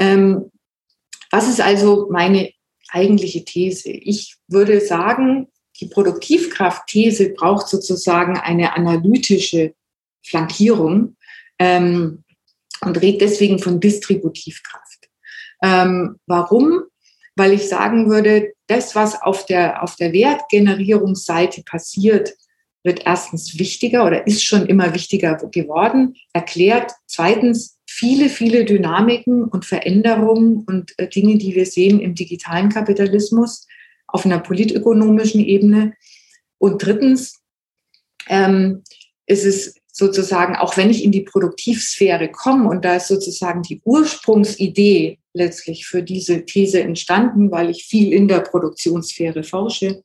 [0.00, 0.50] Ähm,
[1.30, 2.50] was ist also meine
[2.90, 3.90] eigentliche These?
[3.90, 5.48] Ich würde sagen,
[5.80, 9.74] die Produktivkraft-These braucht sozusagen eine analytische
[10.24, 11.16] Flankierung
[11.58, 12.24] ähm,
[12.82, 15.08] und redet deswegen von Distributivkraft.
[15.62, 16.82] Ähm, warum?
[17.36, 22.34] Weil ich sagen würde, das, was auf der, auf der Wertgenerierungsseite passiert,
[22.84, 29.64] wird erstens wichtiger oder ist schon immer wichtiger geworden, erklärt zweitens viele, viele Dynamiken und
[29.64, 33.66] Veränderungen und äh, Dinge, die wir sehen im digitalen Kapitalismus
[34.06, 35.94] auf einer politökonomischen Ebene.
[36.58, 37.40] Und drittens
[38.28, 38.82] ähm,
[39.26, 43.80] ist es sozusagen, auch wenn ich in die Produktivsphäre komme, und da ist sozusagen die
[43.84, 50.02] Ursprungsidee letztlich für diese These entstanden, weil ich viel in der Produktionssphäre forsche,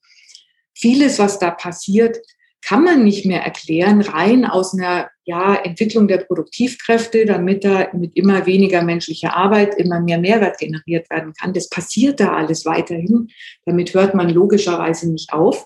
[0.73, 2.17] vieles, was da passiert,
[2.65, 8.15] kann man nicht mehr erklären, rein aus einer ja, Entwicklung der Produktivkräfte, damit da mit
[8.15, 11.53] immer weniger menschlicher Arbeit immer mehr Mehrwert generiert werden kann.
[11.53, 13.29] Das passiert da alles weiterhin.
[13.65, 15.65] Damit hört man logischerweise nicht auf.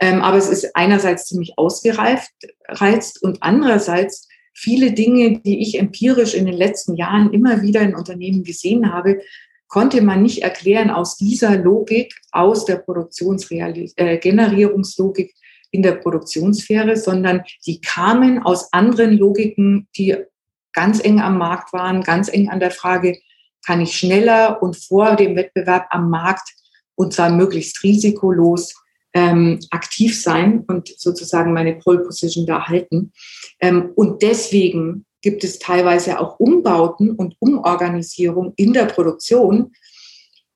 [0.00, 2.32] Ähm, aber es ist einerseits ziemlich ausgereift
[2.68, 7.94] reizt und andererseits viele Dinge, die ich empirisch in den letzten Jahren immer wieder in
[7.94, 9.20] Unternehmen gesehen habe,
[9.68, 15.34] konnte man nicht erklären aus dieser Logik, aus der Produktionsgenerierungslogik, äh,
[15.72, 20.16] in der Produktionssphäre, sondern die kamen aus anderen Logiken, die
[20.74, 23.18] ganz eng am Markt waren, ganz eng an der Frage,
[23.64, 26.50] kann ich schneller und vor dem Wettbewerb am Markt
[26.94, 28.74] und zwar möglichst risikolos
[29.14, 33.12] ähm, aktiv sein und sozusagen meine Pole Position da halten.
[33.60, 39.72] Ähm, und deswegen gibt es teilweise auch Umbauten und Umorganisierung in der Produktion,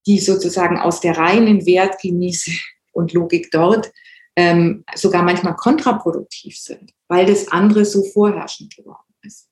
[0.07, 2.53] die sozusagen aus der reinen Wertgenieße
[2.92, 3.92] und Logik dort
[4.37, 9.49] ähm, sogar manchmal kontraproduktiv sind, weil das andere so vorherrschend geworden ist.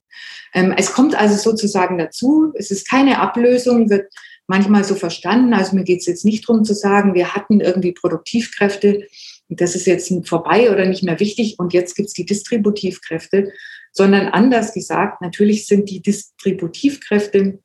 [0.53, 4.13] Ähm, es kommt also sozusagen dazu, es ist keine Ablösung, wird
[4.47, 5.53] manchmal so verstanden.
[5.53, 9.07] Also mir geht es jetzt nicht darum zu sagen, wir hatten irgendwie Produktivkräfte,
[9.49, 13.51] das ist jetzt vorbei oder nicht mehr wichtig und jetzt gibt es die Distributivkräfte,
[13.91, 17.59] sondern anders gesagt, natürlich sind die Distributivkräfte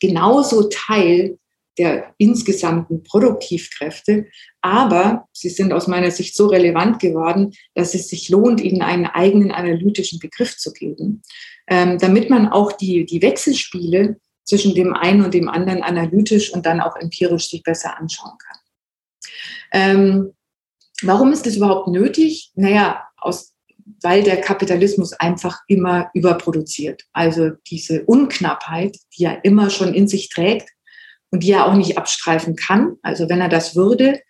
[0.00, 1.38] genauso Teil
[1.78, 4.26] der insgesamten Produktivkräfte.
[4.62, 9.06] Aber sie sind aus meiner Sicht so relevant geworden, dass es sich lohnt, ihnen einen
[9.06, 11.22] eigenen analytischen Begriff zu geben,
[11.68, 16.64] ähm, damit man auch die, die Wechselspiele zwischen dem einen und dem anderen analytisch und
[16.64, 18.58] dann auch empirisch sich besser anschauen kann.
[19.72, 20.32] Ähm,
[21.02, 22.52] warum ist das überhaupt nötig?
[22.54, 23.52] Naja, aus,
[24.02, 27.02] weil der Kapitalismus einfach immer überproduziert.
[27.12, 30.70] Also diese Unknappheit, die er immer schon in sich trägt,
[31.30, 32.96] und die er auch nicht abstreifen kann.
[33.02, 34.20] Also wenn er das würde,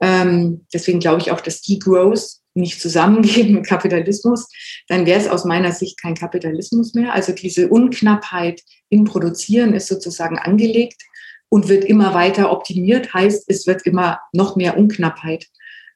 [0.00, 4.48] ähm, deswegen glaube ich auch, dass Degrowth nicht zusammengeht mit Kapitalismus,
[4.88, 7.12] dann wäre es aus meiner Sicht kein Kapitalismus mehr.
[7.12, 11.02] Also diese Unknappheit im Produzieren ist sozusagen angelegt
[11.48, 15.46] und wird immer weiter optimiert, heißt, es wird immer noch mehr Unknappheit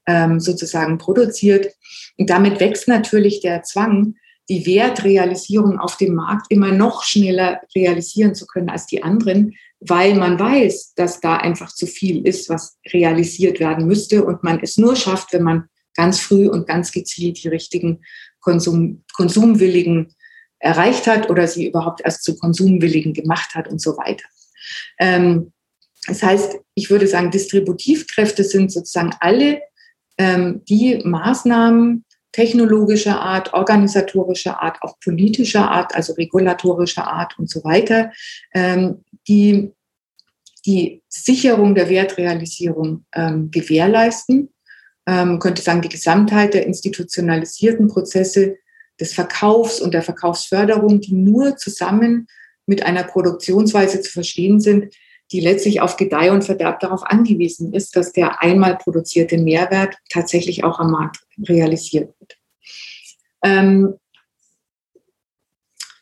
[0.06, 1.72] ähm, sozusagen produziert.
[2.18, 4.14] Und damit wächst natürlich der Zwang,
[4.48, 10.14] die Wertrealisierung auf dem Markt immer noch schneller realisieren zu können als die anderen, weil
[10.14, 14.76] man weiß, dass da einfach zu viel ist, was realisiert werden müsste und man es
[14.76, 18.02] nur schafft, wenn man ganz früh und ganz gezielt die richtigen
[18.40, 20.14] Konsum, Konsumwilligen
[20.58, 24.24] erreicht hat oder sie überhaupt erst zu Konsumwilligen gemacht hat und so weiter.
[24.98, 25.52] Ähm,
[26.06, 29.60] das heißt, ich würde sagen, Distributivkräfte sind sozusagen alle
[30.18, 37.62] ähm, die Maßnahmen technologischer Art, organisatorischer Art, auch politischer Art, also regulatorischer Art und so
[37.64, 38.12] weiter,
[38.52, 39.72] ähm, die
[40.66, 44.53] die Sicherung der Wertrealisierung ähm, gewährleisten.
[45.06, 48.56] Ähm, könnte sagen, die Gesamtheit der institutionalisierten Prozesse
[49.00, 52.26] des Verkaufs und der Verkaufsförderung, die nur zusammen
[52.66, 54.94] mit einer Produktionsweise zu verstehen sind,
[55.32, 60.64] die letztlich auf Gedeih und Verderb darauf angewiesen ist, dass der einmal produzierte Mehrwert tatsächlich
[60.64, 62.38] auch am Markt realisiert wird.
[63.42, 63.94] Ähm,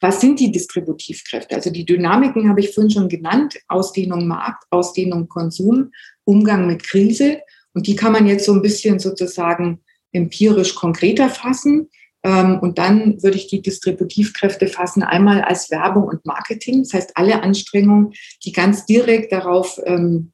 [0.01, 1.55] was sind die Distributivkräfte?
[1.55, 3.57] Also die Dynamiken habe ich vorhin schon genannt.
[3.69, 5.93] Ausdehnung Markt, Ausdehnung Konsum,
[6.25, 7.41] Umgang mit Krise.
[7.75, 9.81] Und die kann man jetzt so ein bisschen sozusagen
[10.13, 11.89] empirisch konkreter fassen.
[12.23, 16.83] Ähm, und dann würde ich die Distributivkräfte fassen, einmal als Werbung und Marketing.
[16.83, 18.13] Das heißt, alle Anstrengungen,
[18.45, 20.33] die ganz direkt darauf ähm,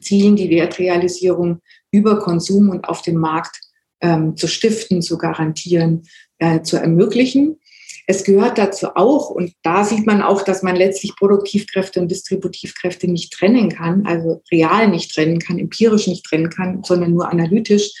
[0.00, 1.60] zielen, die Wertrealisierung
[1.90, 3.60] über Konsum und auf dem Markt
[4.00, 6.04] ähm, zu stiften, zu garantieren,
[6.38, 7.59] äh, zu ermöglichen.
[8.06, 13.08] Es gehört dazu auch, und da sieht man auch, dass man letztlich Produktivkräfte und Distributivkräfte
[13.08, 17.92] nicht trennen kann, also real nicht trennen kann, empirisch nicht trennen kann, sondern nur analytisch,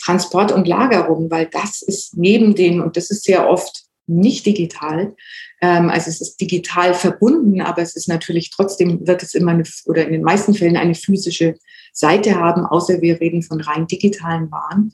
[0.00, 5.14] Transport und Lagerung, weil das ist neben den, und das ist sehr oft nicht digital.
[5.60, 9.64] Ähm, also es ist digital verbunden, aber es ist natürlich trotzdem, wird es immer eine,
[9.86, 11.56] oder in den meisten Fällen eine physische
[11.92, 14.92] Seite haben, außer wir reden von rein digitalen Waren.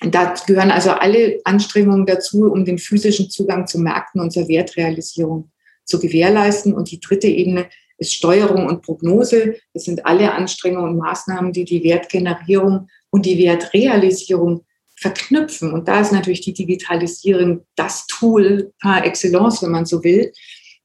[0.00, 5.50] Da gehören also alle Anstrengungen dazu, um den physischen Zugang zu Märkten und zur Wertrealisierung
[5.84, 6.74] zu gewährleisten.
[6.74, 7.68] Und die dritte Ebene
[7.98, 9.56] ist Steuerung und Prognose.
[9.72, 14.66] Das sind alle Anstrengungen und Maßnahmen, die die Wertgenerierung und die Wertrealisierung
[14.98, 15.72] verknüpfen.
[15.72, 20.32] Und da ist natürlich die Digitalisierung das Tool par excellence, wenn man so will,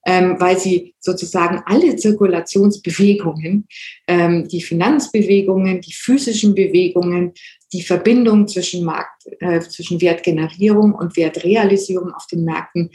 [0.06, 3.68] ähm, weil sie sozusagen alle Zirkulationsbewegungen,
[4.08, 7.34] ähm, die Finanzbewegungen, die physischen Bewegungen,
[7.74, 12.90] die Verbindung zwischen Markt, äh, zwischen Wertgenerierung und Wertrealisierung auf den Märkten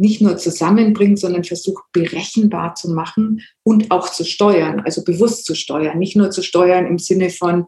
[0.00, 5.54] nicht nur zusammenbringt, sondern versucht berechenbar zu machen und auch zu steuern, also bewusst zu
[5.54, 7.66] steuern, nicht nur zu steuern im Sinne von,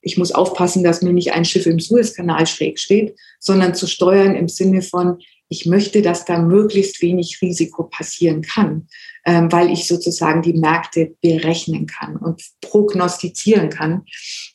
[0.00, 4.34] ich muss aufpassen, dass mir nicht ein Schiff im Suezkanal schräg steht, sondern zu steuern
[4.34, 5.18] im Sinne von,
[5.54, 8.88] ich möchte, dass da möglichst wenig Risiko passieren kann,
[9.24, 14.04] ähm, weil ich sozusagen die Märkte berechnen kann und prognostizieren kann.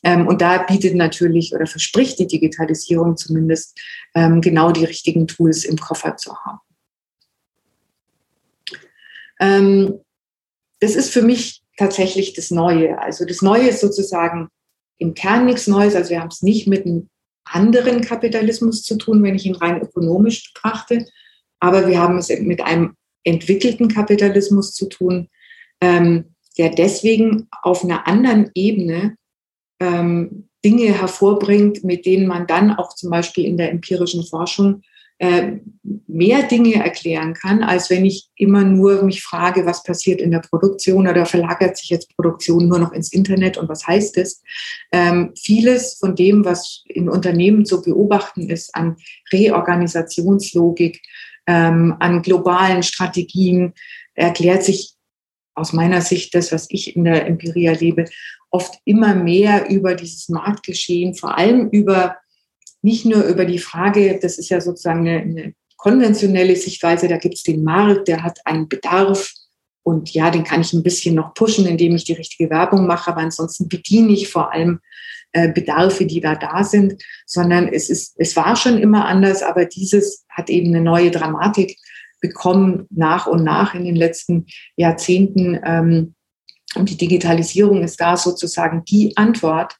[0.04, 3.80] Ähm, und da bietet natürlich oder verspricht die Digitalisierung zumindest
[4.14, 6.60] ähm, genau die richtigen Tools im Koffer zu haben.
[9.40, 10.02] Ähm,
[10.82, 13.00] das ist für mich tatsächlich das Neue.
[13.00, 14.50] Also das Neue ist sozusagen
[14.98, 15.96] im Kern nichts Neues.
[15.96, 17.10] Also wir haben es nicht mit einem
[17.52, 21.06] anderen Kapitalismus zu tun, wenn ich ihn rein ökonomisch betrachte.
[21.60, 25.28] Aber wir haben es mit einem entwickelten Kapitalismus zu tun,
[25.82, 29.16] ähm, der deswegen auf einer anderen Ebene
[29.80, 34.82] ähm, Dinge hervorbringt, mit denen man dann auch zum Beispiel in der empirischen Forschung
[35.20, 40.40] mehr Dinge erklären kann, als wenn ich immer nur mich frage, was passiert in der
[40.40, 44.42] Produktion oder verlagert sich jetzt Produktion nur noch ins Internet und was heißt es?
[44.92, 48.96] Ähm, vieles von dem, was in Unternehmen zu beobachten ist, an
[49.34, 51.02] Reorganisationslogik,
[51.48, 53.74] ähm, an globalen Strategien,
[54.14, 54.94] erklärt sich
[55.54, 58.06] aus meiner Sicht das, was ich in der Empirie erlebe,
[58.52, 62.16] oft immer mehr über dieses Marktgeschehen, vor allem über
[62.82, 67.36] nicht nur über die Frage, das ist ja sozusagen eine, eine konventionelle Sichtweise, da gibt
[67.36, 69.34] es den Markt, der hat einen Bedarf
[69.84, 73.12] und ja, den kann ich ein bisschen noch pushen, indem ich die richtige Werbung mache,
[73.12, 74.80] aber ansonsten bediene ich vor allem
[75.32, 79.66] äh, Bedarfe, die da da sind, sondern es ist, es war schon immer anders, aber
[79.66, 81.78] dieses hat eben eine neue Dramatik
[82.20, 85.60] bekommen nach und nach in den letzten Jahrzehnten.
[85.64, 86.16] Ähm,
[86.76, 89.76] und die Digitalisierung ist da sozusagen die Antwort,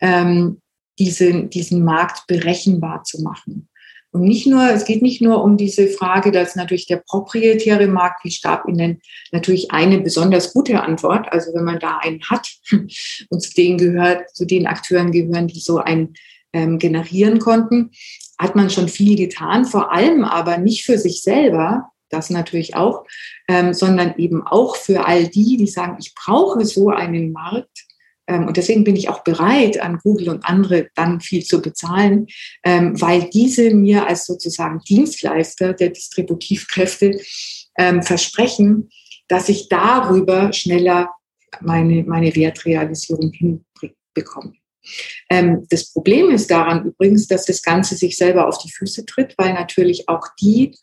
[0.00, 0.60] ähm,
[0.98, 3.68] diese, diesen Markt berechenbar zu machen.
[4.14, 8.24] Und nicht nur, es geht nicht nur um diese Frage, dass natürlich der proprietäre Markt,
[8.24, 11.32] wie Stab ihn nennt, natürlich eine besonders gute Antwort.
[11.32, 15.58] Also wenn man da einen hat und zu denen gehört, zu den Akteuren gehören, die
[15.58, 16.14] so einen
[16.52, 17.90] ähm, generieren konnten,
[18.38, 23.04] hat man schon viel getan, vor allem aber nicht für sich selber, das natürlich auch,
[23.48, 27.83] ähm, sondern eben auch für all die, die sagen, ich brauche so einen Markt,
[28.46, 32.26] und deswegen bin ich auch bereit, an Google und andere dann viel zu bezahlen,
[32.64, 37.20] ähm, weil diese mir als sozusagen Dienstleister der Distributivkräfte
[37.76, 38.88] ähm, versprechen,
[39.28, 41.10] dass ich darüber schneller
[41.60, 44.54] meine, meine Wertrealisierung hinbekomme.
[45.28, 49.54] das Problem ist daran übrigens, dass das Ganze sich selber auf die Füße tritt, weil
[49.54, 50.76] natürlich auch die,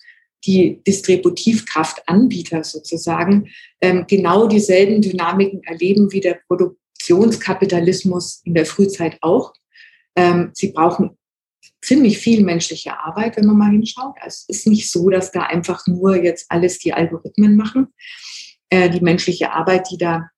[0.44, 3.50] die Distributivkraftanbieter sozusagen,
[4.08, 9.54] genau dieselben Dynamiken erleben wie der Produkt Produktionskapitalismus in der Frühzeit auch.
[10.16, 11.18] Ähm, sie brauchen
[11.82, 14.16] ziemlich viel menschliche Arbeit, wenn man mal hinschaut.
[14.20, 17.88] Also es ist nicht so, dass da einfach nur jetzt alles die Algorithmen machen.
[18.70, 20.30] Äh, die menschliche Arbeit, die da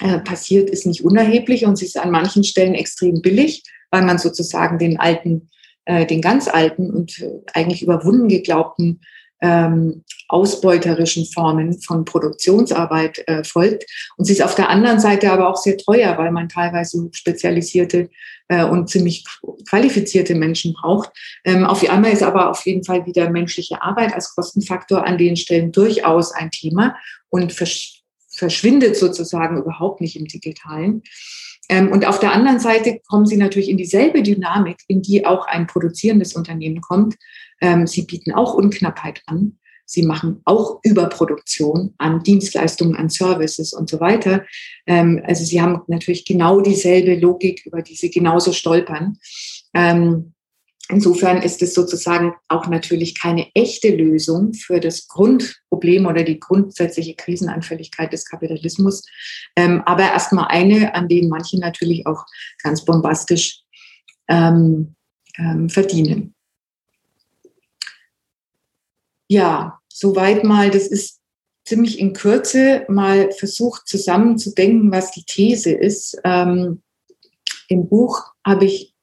[0.00, 4.18] äh, passiert, ist nicht unerheblich und sie ist an manchen Stellen extrem billig, weil man
[4.18, 5.50] sozusagen den alten,
[5.84, 9.00] äh, den ganz alten und äh, eigentlich überwunden geglaubten
[9.40, 13.84] ähm, ausbeuterischen Formen von Produktionsarbeit äh, folgt.
[14.16, 18.10] Und sie ist auf der anderen Seite aber auch sehr teuer, weil man teilweise spezialisierte
[18.48, 19.24] äh, und ziemlich
[19.68, 21.10] qualifizierte Menschen braucht.
[21.44, 25.36] Ähm, auf einmal ist aber auf jeden Fall wieder menschliche Arbeit als Kostenfaktor an den
[25.36, 26.96] Stellen durchaus ein Thema
[27.30, 27.94] und versch
[28.30, 31.02] verschwindet sozusagen überhaupt nicht im Digitalen.
[31.68, 35.46] Ähm, und auf der anderen Seite kommen sie natürlich in dieselbe Dynamik, in die auch
[35.46, 37.16] ein produzierendes Unternehmen kommt,
[37.60, 39.58] ähm, sie bieten auch Unknappheit an.
[39.90, 44.44] Sie machen auch Überproduktion an Dienstleistungen, an Services und so weiter.
[44.86, 49.16] Ähm, also sie haben natürlich genau dieselbe Logik, über die sie genauso stolpern.
[49.72, 50.34] Ähm,
[50.90, 57.14] insofern ist es sozusagen auch natürlich keine echte Lösung für das Grundproblem oder die grundsätzliche
[57.14, 59.06] Krisenanfälligkeit des Kapitalismus,
[59.56, 62.26] ähm, aber erstmal eine, an denen manche natürlich auch
[62.62, 63.62] ganz bombastisch
[64.28, 64.96] ähm,
[65.38, 66.34] ähm, verdienen.
[69.28, 71.20] Ja, soweit mal, das ist
[71.64, 76.18] ziemlich in Kürze mal versucht zusammenzudenken, was die These ist.
[76.24, 76.82] Ähm,
[77.68, 78.94] Im Buch habe ich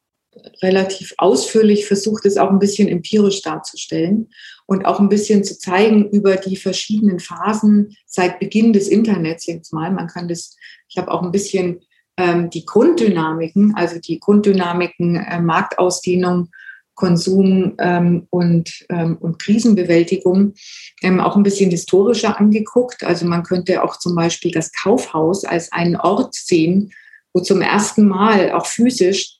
[0.62, 4.30] relativ ausführlich versucht, es auch ein bisschen empirisch darzustellen
[4.66, 9.72] und auch ein bisschen zu zeigen über die verschiedenen Phasen seit Beginn des Internets jetzt
[9.72, 9.92] mal.
[9.92, 10.56] Man kann das,
[10.90, 11.82] ich habe auch ein bisschen
[12.18, 16.50] ähm, die Grunddynamiken, also die Grunddynamiken äh, Marktausdehnung,
[16.96, 20.54] Konsum ähm, und, ähm, und Krisenbewältigung
[21.02, 23.04] ähm, auch ein bisschen historischer angeguckt.
[23.04, 26.94] Also man könnte auch zum Beispiel das Kaufhaus als einen Ort sehen,
[27.34, 29.40] wo zum ersten Mal auch physisch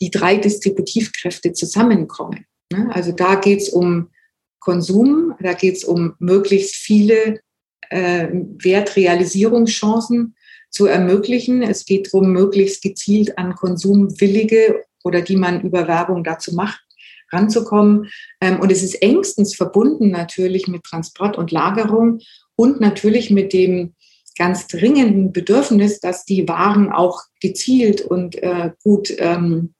[0.00, 2.44] die drei Distributivkräfte zusammenkommen.
[2.72, 2.90] Ne?
[2.92, 4.10] Also da geht es um
[4.58, 7.40] Konsum, da geht es um möglichst viele
[7.88, 10.34] äh, Wertrealisierungschancen
[10.70, 11.62] zu ermöglichen.
[11.62, 16.85] Es geht darum, möglichst gezielt an Konsumwillige oder die man über Werbung dazu macht,
[17.32, 18.08] ranzukommen.
[18.40, 22.20] Ähm, und es ist engstens verbunden natürlich mit Transport und Lagerung
[22.56, 23.94] und natürlich mit dem
[24.38, 29.74] ganz dringenden Bedürfnis, dass die Waren auch gezielt und äh, gut ähm,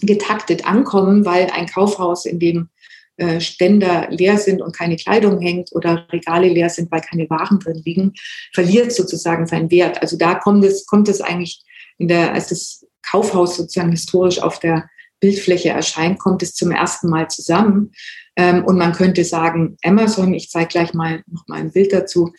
[0.00, 2.68] getaktet ankommen, weil ein Kaufhaus, in dem
[3.16, 7.58] äh, Ständer leer sind und keine Kleidung hängt oder Regale leer sind, weil keine Waren
[7.58, 8.12] drin liegen,
[8.54, 10.00] verliert sozusagen seinen Wert.
[10.00, 11.60] Also da kommt es, kommt es eigentlich
[11.98, 14.88] in der, als das Kaufhaus sozusagen historisch auf der
[15.20, 17.92] Bildfläche erscheint, kommt es zum ersten Mal zusammen.
[18.36, 22.32] Ähm, und man könnte sagen, Amazon, ich zeige gleich mal noch mal ein Bild dazu,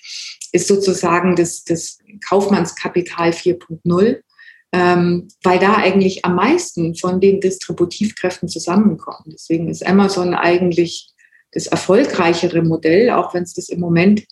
[0.51, 4.21] ist sozusagen das, das Kaufmannskapital 4.0,
[4.71, 9.25] ähm, weil da eigentlich am meisten von den Distributivkräften zusammenkommen.
[9.33, 11.09] Deswegen ist Amazon eigentlich
[11.51, 14.23] das erfolgreichere Modell, auch wenn es das im Moment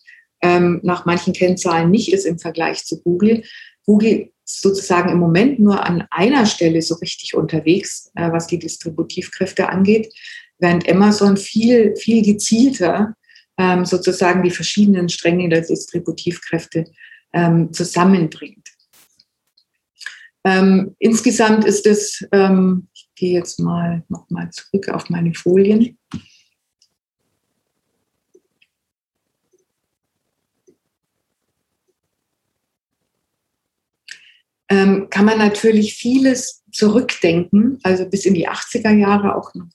[0.42, 3.44] ähm, nach manchen Kennzahlen nicht ist im Vergleich zu Google.
[3.86, 9.70] Google sozusagen im Moment nur an einer Stelle so richtig unterwegs, äh, was die Distributivkräfte
[9.70, 10.14] angeht,
[10.58, 13.16] während Amazon viel, viel gezielter
[13.58, 16.86] ähm, sozusagen die verschiedenen Stränge der Distributivkräfte
[17.34, 18.68] ähm, zusammenbringt.
[20.44, 25.98] Ähm, insgesamt ist es, ähm, ich gehe jetzt mal nochmal zurück auf meine Folien.
[34.70, 39.68] Ähm, kann man natürlich vieles zurückdenken, also bis in die 80er Jahre, auch noch,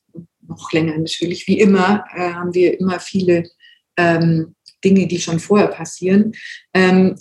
[0.47, 1.47] noch länger natürlich.
[1.47, 3.45] Wie immer äh, haben wir immer viele
[3.97, 6.33] ähm, Dinge, die schon vorher passieren.
[6.75, 7.17] Ähm,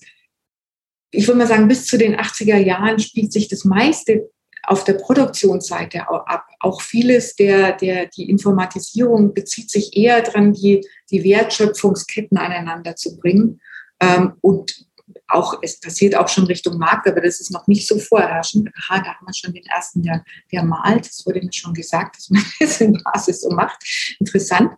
[1.12, 4.30] ich würde mal sagen, bis zu den 80er Jahren spielt sich das meiste
[4.64, 6.46] auf der Produktionsseite ab.
[6.60, 13.18] Auch vieles der, der, die Informatisierung bezieht sich eher daran, die, die Wertschöpfungsketten aneinander zu
[13.18, 13.60] bringen.
[14.00, 14.86] Ähm, und
[15.28, 18.70] auch, es passiert auch schon Richtung Markt, aber das ist noch nicht so vorherrschend.
[18.76, 21.08] Aha, da haben wir schon den ersten, der, der malt.
[21.08, 23.84] Das wurde mir schon gesagt, dass man das in Basis so macht.
[24.20, 24.72] Interessant.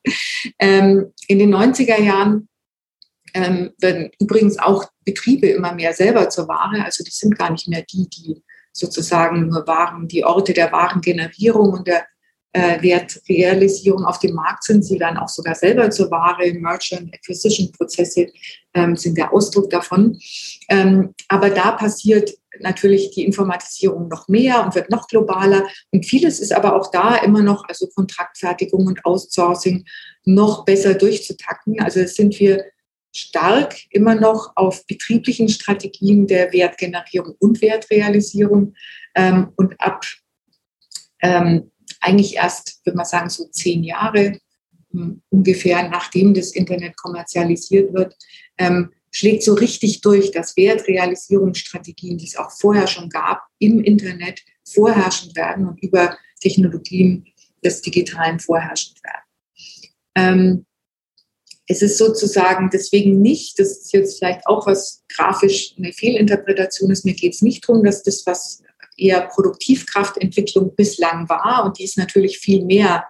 [0.59, 2.47] Ähm, in den 90er Jahren
[3.33, 6.83] ähm, werden übrigens auch Betriebe immer mehr selber zur Ware.
[6.83, 11.73] Also die sind gar nicht mehr die, die sozusagen nur Waren, die Orte der Warengenerierung
[11.73, 12.05] und der
[12.53, 16.53] Wertrealisierung auf dem Markt sind, sie dann auch sogar selber zur Ware.
[16.53, 18.27] Merchant Acquisition Prozesse
[18.73, 20.19] ähm, sind der Ausdruck davon.
[20.69, 25.67] Ähm, aber da passiert natürlich die Informatisierung noch mehr und wird noch globaler.
[25.91, 29.85] Und vieles ist aber auch da immer noch, also Kontraktfertigung und Outsourcing,
[30.25, 31.81] noch besser durchzutacken.
[31.81, 32.63] Also sind wir
[33.15, 38.75] stark immer noch auf betrieblichen Strategien der Wertgenerierung und Wertrealisierung.
[39.15, 40.05] Ähm, und ab
[41.21, 41.71] ähm,
[42.03, 44.39] eigentlich erst, würde man sagen, so zehn Jahre
[44.91, 48.15] hm, ungefähr, nachdem das Internet kommerzialisiert wird,
[48.57, 54.41] ähm, schlägt so richtig durch, dass Wertrealisierungsstrategien, die es auch vorher schon gab, im Internet
[54.67, 57.25] vorherrschend werden und über Technologien
[57.63, 59.23] des Digitalen vorherrschend werden.
[60.15, 60.65] Ähm,
[61.67, 67.05] es ist sozusagen deswegen nicht, das ist jetzt vielleicht auch was grafisch eine Fehlinterpretation ist,
[67.05, 68.61] mir geht es nicht darum, dass das, was
[68.97, 71.65] eher Produktivkraftentwicklung bislang war.
[71.65, 73.05] Und die ist natürlich viel mehr,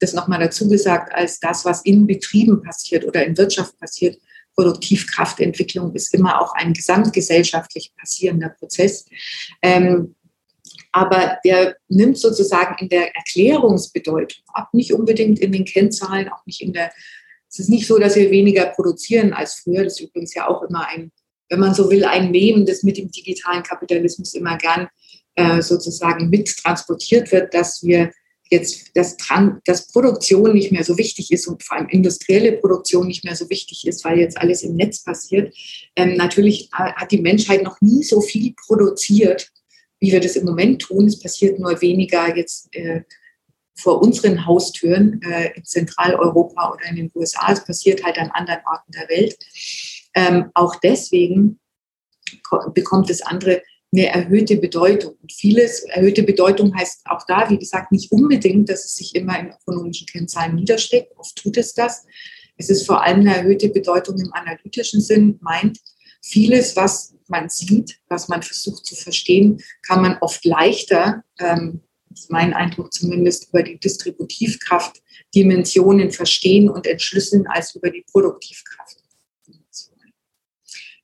[0.00, 4.18] das nochmal dazu gesagt, als das, was in Betrieben passiert oder in Wirtschaft passiert.
[4.54, 9.06] Produktivkraftentwicklung ist immer auch ein gesamtgesellschaftlich passierender Prozess.
[9.62, 10.16] Ähm,
[10.92, 16.60] aber der nimmt sozusagen in der Erklärungsbedeutung ab, nicht unbedingt in den Kennzahlen, auch nicht
[16.60, 16.90] in der,
[17.48, 19.84] es ist nicht so, dass wir weniger produzieren als früher.
[19.84, 21.12] Das ist übrigens ja auch immer ein,
[21.48, 24.88] wenn man so will, ein Mem, das mit dem digitalen Kapitalismus immer gern
[25.38, 28.10] äh, sozusagen mit transportiert wird, dass wir
[28.50, 29.16] jetzt, dass,
[29.64, 33.48] dass Produktion nicht mehr so wichtig ist und vor allem industrielle Produktion nicht mehr so
[33.48, 35.54] wichtig ist, weil jetzt alles im Netz passiert.
[35.94, 39.48] Ähm, natürlich hat die Menschheit noch nie so viel produziert,
[40.00, 41.06] wie wir das im Moment tun.
[41.06, 43.02] Es passiert nur weniger jetzt äh,
[43.76, 47.52] vor unseren Haustüren äh, in Zentraleuropa oder in den USA.
[47.52, 49.36] Es passiert halt an anderen Orten der Welt.
[50.14, 51.60] Ähm, auch deswegen
[52.74, 53.62] bekommt das andere
[53.92, 55.14] eine erhöhte Bedeutung.
[55.20, 59.38] Und vieles, erhöhte Bedeutung heißt auch da, wie gesagt, nicht unbedingt, dass es sich immer
[59.38, 61.12] in ökonomischen Kennzahlen niederschlägt.
[61.16, 62.04] Oft tut es das.
[62.56, 65.78] Es ist vor allem eine erhöhte Bedeutung im analytischen Sinn, meint,
[66.20, 71.82] vieles, was man sieht, was man versucht zu verstehen, kann man oft leichter, ähm,
[72.12, 75.00] ist mein Eindruck zumindest, über die Distributivkraft
[75.34, 78.96] Dimensionen verstehen und entschlüsseln als über die Produktivkraft.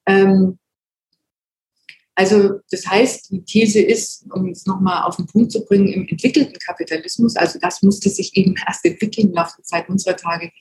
[0.07, 0.59] Ähm,
[2.15, 6.07] also das heißt, die These ist, um es nochmal auf den Punkt zu bringen, im
[6.07, 10.53] entwickelten Kapitalismus, also das musste sich eben erst entwickeln im Laufe der Zeit unserer Tage,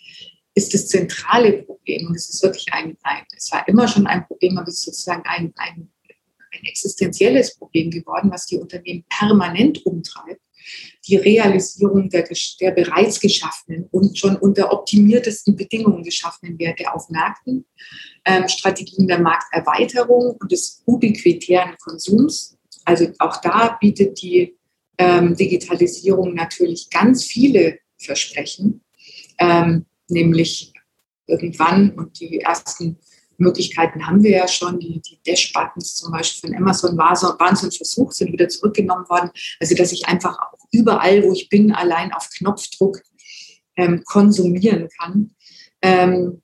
[0.56, 2.08] ist das zentrale Problem.
[2.08, 4.86] Und es ist wirklich ein, ein, es war immer schon ein Problem, aber es ist
[4.86, 5.90] sozusagen ein, ein,
[6.54, 10.42] ein existenzielles Problem geworden, was die Unternehmen permanent umtreibt.
[11.08, 12.28] Die Realisierung der,
[12.62, 17.66] der bereits geschaffenen und schon unter optimiertesten Bedingungen geschaffenen Werte auf Märkten,
[18.26, 22.58] ähm, Strategien der Markterweiterung und des ubiquitären Konsums.
[22.86, 24.56] Also auch da bietet die
[24.98, 28.82] ähm, Digitalisierung natürlich ganz viele Versprechen.
[29.40, 30.74] Ähm, nämlich
[31.28, 32.98] irgendwann und die ersten
[33.38, 34.80] Möglichkeiten haben wir ja schon.
[34.80, 39.32] Die, die Dash-Buttons zum Beispiel von Amazon waren so ein Versuch, sind wieder zurückgenommen worden.
[39.60, 43.02] Also, dass ich einfach auch überall, wo ich bin, allein auf Knopfdruck
[43.76, 45.32] ähm, konsumieren kann.
[45.82, 46.43] Ähm,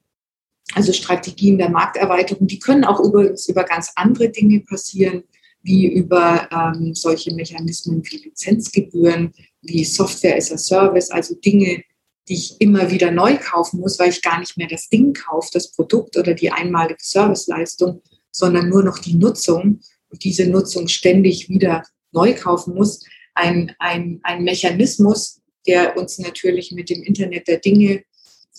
[0.74, 5.24] also Strategien der Markterweiterung, die können auch übrigens über ganz andere Dinge passieren,
[5.62, 11.84] wie über ähm, solche Mechanismen wie Lizenzgebühren, wie Software as a Service, also Dinge,
[12.28, 15.50] die ich immer wieder neu kaufen muss, weil ich gar nicht mehr das Ding kaufe,
[15.52, 18.02] das Produkt oder die einmalige Serviceleistung,
[18.32, 23.04] sondern nur noch die Nutzung und diese Nutzung ständig wieder neu kaufen muss.
[23.34, 28.04] Ein, ein, ein Mechanismus, der uns natürlich mit dem Internet der Dinge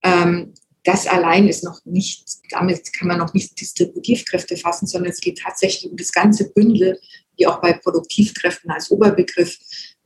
[0.02, 0.54] Ähm,
[0.85, 5.39] das allein ist noch nicht, damit kann man noch nicht Distributivkräfte fassen, sondern es geht
[5.39, 7.01] tatsächlich um das ganze Bündel,
[7.37, 9.59] wie auch bei Produktivkräften als Oberbegriff,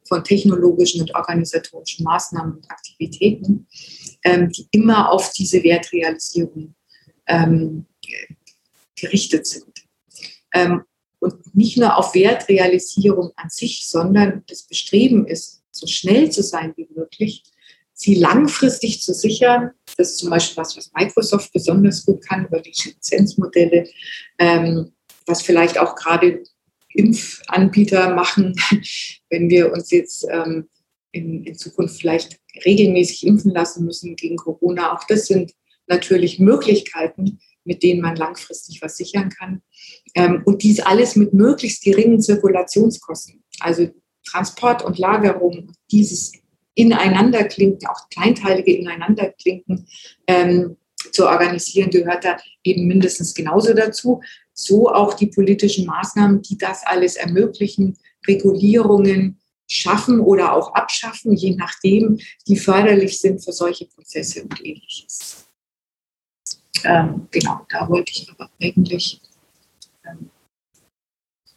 [0.08, 3.66] von technologischen und organisatorischen Maßnahmen und Aktivitäten,
[4.24, 6.74] ähm, die immer auf diese Wertrealisierung
[7.26, 7.84] ähm,
[8.96, 9.86] gerichtet sind.
[10.54, 10.82] Ähm,
[11.20, 16.72] und nicht nur auf Wertrealisierung an sich, sondern das Bestreben ist, so schnell zu sein
[16.76, 17.42] wie möglich,
[17.98, 19.72] sie langfristig zu sichern.
[19.96, 23.88] Das ist zum Beispiel was, was Microsoft besonders gut kann über die Lizenzmodelle,
[24.38, 24.92] ähm,
[25.26, 26.42] was vielleicht auch gerade
[26.94, 28.54] Impfanbieter machen,
[29.30, 30.68] wenn wir uns jetzt ähm,
[31.10, 34.94] in, in, Zukunft vielleicht regelmäßig impfen lassen müssen gegen Corona.
[34.94, 35.52] Auch das sind
[35.88, 39.62] natürlich Möglichkeiten, mit denen man langfristig was sichern kann.
[40.14, 43.42] Ähm, und dies alles mit möglichst geringen Zirkulationskosten.
[43.58, 43.88] Also
[44.24, 46.32] Transport und Lagerung, dieses
[46.78, 49.86] Ineinanderklinken, auch kleinteilige Ineinanderklinken
[50.28, 50.76] ähm,
[51.12, 54.20] zu organisieren, gehört da eben mindestens genauso dazu
[54.52, 61.56] so auch die politischen Maßnahmen, die das alles ermöglichen, Regulierungen schaffen oder auch abschaffen, je
[61.56, 65.46] nachdem, die förderlich sind für solche Prozesse und ähnliches.
[66.84, 69.20] Ähm, genau, da wollte ich aber eigentlich
[70.04, 70.30] ähm,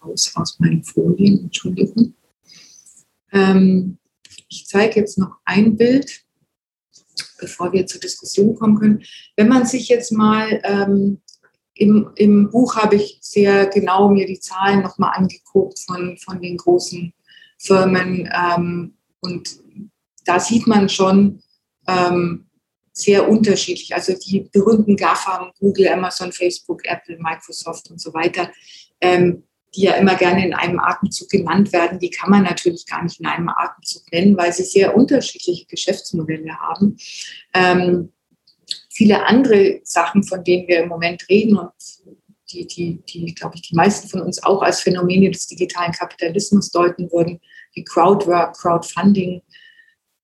[0.03, 2.15] raus aus meinen Folien, Entschuldigung.
[3.31, 3.97] Ähm,
[4.51, 6.23] ich zeige jetzt noch ein Bild,
[7.39, 9.03] bevor wir zur Diskussion kommen können.
[9.35, 11.21] Wenn man sich jetzt mal ähm,
[11.73, 16.57] im, Im Buch habe ich sehr genau mir die Zahlen nochmal angeguckt von, von den
[16.57, 17.11] großen
[17.57, 18.29] Firmen.
[18.31, 19.59] Ähm, und
[20.25, 21.41] da sieht man schon
[21.87, 22.45] ähm,
[22.93, 23.95] sehr unterschiedlich.
[23.95, 28.51] Also die berühmten GAFAM, Google, Amazon, Facebook, Apple, Microsoft und so weiter,
[28.99, 29.43] ähm,
[29.73, 33.19] die ja immer gerne in einem Atemzug genannt werden, die kann man natürlich gar nicht
[33.19, 36.97] in einem Atemzug nennen, weil sie sehr unterschiedliche Geschäftsmodelle haben.
[37.53, 38.11] Ähm,
[38.89, 41.71] viele andere Sachen, von denen wir im Moment reden und
[42.51, 46.69] die, die, die glaube ich, die meisten von uns auch als Phänomene des digitalen Kapitalismus
[46.69, 47.39] deuten würden,
[47.73, 49.41] wie Crowdwork, Crowdfunding,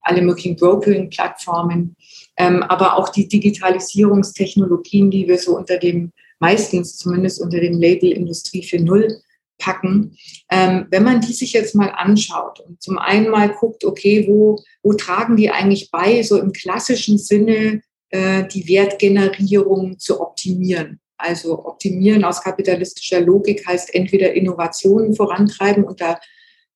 [0.01, 1.95] alle möglichen Brokering-Plattformen,
[2.37, 8.11] ähm, aber auch die Digitalisierungstechnologien, die wir so unter dem, meistens zumindest unter dem Label
[8.11, 9.21] Industrie 4.0
[9.57, 10.17] packen.
[10.49, 14.61] Ähm, wenn man die sich jetzt mal anschaut und zum einen mal guckt, okay, wo,
[14.83, 20.99] wo tragen die eigentlich bei, so im klassischen Sinne äh, die Wertgenerierung zu optimieren.
[21.17, 26.19] Also optimieren aus kapitalistischer Logik heißt entweder Innovationen vorantreiben und da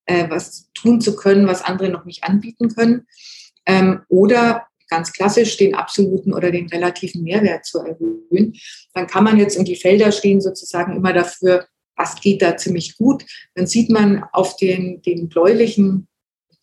[0.06, 3.06] äh, was tun zu können, was andere noch nicht anbieten können,
[3.66, 8.54] ähm, oder ganz klassisch den absoluten oder den relativen Mehrwert zu erhöhen.
[8.92, 11.66] Dann kann man jetzt, und die Felder stehen sozusagen immer dafür,
[11.96, 13.24] was geht da ziemlich gut.
[13.54, 16.08] Dann sieht man auf den, den bläulichen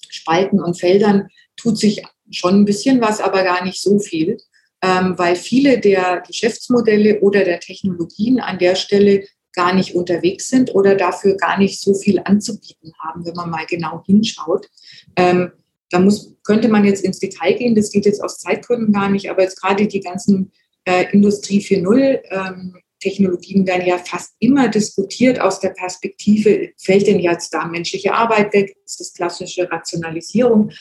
[0.10, 4.38] Spalten und Feldern tut sich schon ein bisschen was, aber gar nicht so viel,
[4.82, 10.74] ähm, weil viele der Geschäftsmodelle oder der Technologien an der Stelle gar nicht unterwegs sind
[10.76, 14.68] oder dafür gar nicht so viel anzubieten haben, wenn man mal genau hinschaut.
[15.16, 15.52] Ähm,
[15.90, 19.30] da muss, könnte man jetzt ins Detail gehen, das geht jetzt aus Zeitgründen gar nicht,
[19.30, 20.52] aber jetzt gerade die ganzen
[20.86, 27.20] äh, Industrie 4.0 ähm, Technologien werden ja fast immer diskutiert aus der Perspektive, fällt denn
[27.20, 28.76] jetzt da menschliche Arbeit weg?
[28.84, 30.72] Das ist das klassische Rationalisierung.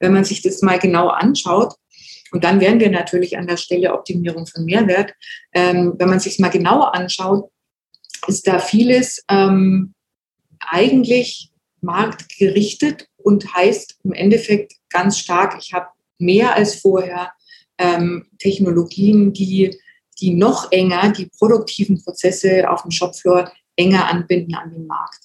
[0.00, 1.74] Wenn man sich das mal genau anschaut,
[2.30, 5.14] und dann wären wir natürlich an der Stelle Optimierung von Mehrwert.
[5.54, 7.50] Ähm, wenn man sich mal genauer anschaut,
[8.26, 9.94] ist da vieles ähm,
[10.60, 11.50] eigentlich
[11.80, 15.86] marktgerichtet und heißt im Endeffekt ganz stark, ich habe
[16.18, 17.32] mehr als vorher
[17.78, 19.76] ähm, Technologien, die,
[20.20, 25.20] die noch enger die produktiven Prozesse auf dem Shopfloor enger anbinden an den Markt.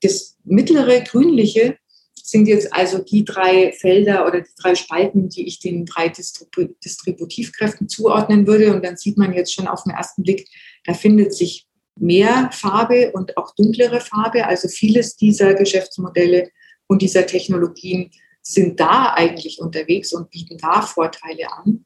[0.00, 1.78] Das mittlere grünliche
[2.14, 7.88] sind jetzt also die drei Felder oder die drei Spalten, die ich den drei Distributivkräften
[7.88, 8.74] zuordnen würde.
[8.74, 10.48] Und dann sieht man jetzt schon auf den ersten Blick,
[10.84, 11.66] da findet sich
[11.96, 14.46] mehr Farbe und auch dunklere Farbe.
[14.46, 16.50] Also vieles dieser Geschäftsmodelle
[16.86, 18.10] und dieser Technologien
[18.42, 21.84] sind da eigentlich unterwegs und bieten da Vorteile an.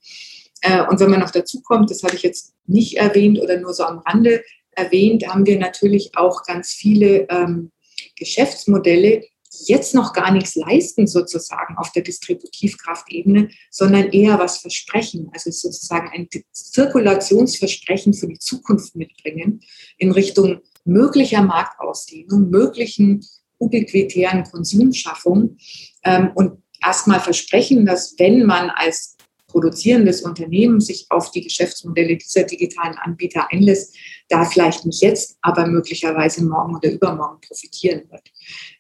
[0.63, 3.75] Äh, und wenn man noch dazu kommt, das hatte ich jetzt nicht erwähnt oder nur
[3.75, 4.43] so am Rande
[4.73, 7.73] erwähnt, haben wir natürlich auch ganz viele ähm,
[8.17, 9.23] Geschäftsmodelle,
[9.67, 16.11] jetzt noch gar nichts leisten sozusagen auf der Distributivkraftebene, sondern eher was versprechen, also sozusagen
[16.11, 19.61] ein Zirkulationsversprechen für die Zukunft mitbringen
[19.97, 23.25] in Richtung möglicher Marktausdehnung, möglichen
[23.59, 25.57] ubiquitären Konsumschaffung.
[26.05, 29.17] Ähm, und erstmal versprechen, dass wenn man als
[29.59, 33.97] produzierendes Unternehmen sich auf die Geschäftsmodelle dieser digitalen Anbieter einlässt,
[34.29, 38.31] da vielleicht nicht jetzt, aber möglicherweise morgen oder übermorgen profitieren wird.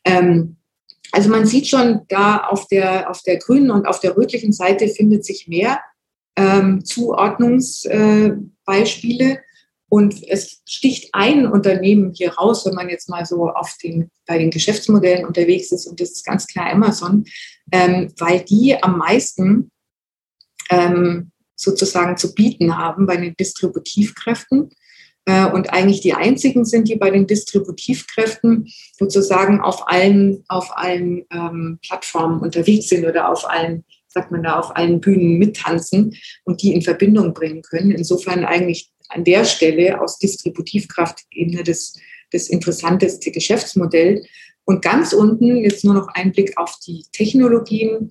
[0.04, 0.56] Ähm,
[1.10, 4.88] also man sieht schon, da auf der, auf der grünen und auf der rötlichen Seite
[4.88, 5.80] findet sich mehr
[6.36, 9.32] ähm, Zuordnungsbeispiele.
[9.32, 9.38] Äh,
[9.90, 14.36] und es sticht ein Unternehmen hier raus, wenn man jetzt mal so auf den, bei
[14.36, 17.24] den Geschäftsmodellen unterwegs ist, und das ist ganz klar Amazon,
[17.72, 19.70] ähm, weil die am meisten
[20.70, 24.70] ähm, sozusagen zu bieten haben bei den Distributivkräften
[25.28, 28.66] äh, und eigentlich die einzigen sind, die bei den Distributivkräften
[28.98, 34.58] sozusagen auf allen, auf allen ähm, Plattformen unterwegs sind oder auf allen, sagt man da,
[34.58, 36.14] auf allen Bühnen mittanzen
[36.44, 37.90] und die in Verbindung bringen können.
[37.90, 41.94] Insofern eigentlich an der Stelle aus Distributivkraftebene das,
[42.30, 44.24] das interessanteste Geschäftsmodell.
[44.64, 48.10] Und ganz unten jetzt nur noch ein Blick auf die Technologien.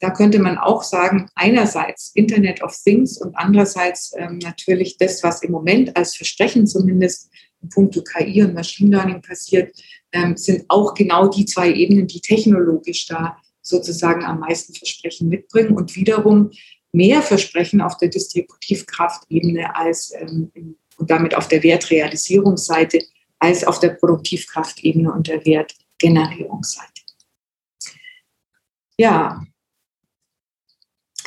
[0.00, 5.42] Da könnte man auch sagen, einerseits Internet of Things und andererseits ähm, natürlich das, was
[5.42, 7.30] im Moment als Versprechen zumindest
[7.62, 9.74] in puncto KI und Machine Learning passiert,
[10.12, 15.74] ähm, sind auch genau die zwei Ebenen, die technologisch da sozusagen am meisten Versprechen mitbringen
[15.74, 16.50] und wiederum
[16.92, 20.52] mehr Versprechen auf der Distributivkraftebene als ähm,
[20.98, 23.00] und damit auf der Wertrealisierungsseite
[23.38, 27.02] als auf der Produktivkraftebene und der Wertgenerierungsseite.
[28.98, 29.44] Ja,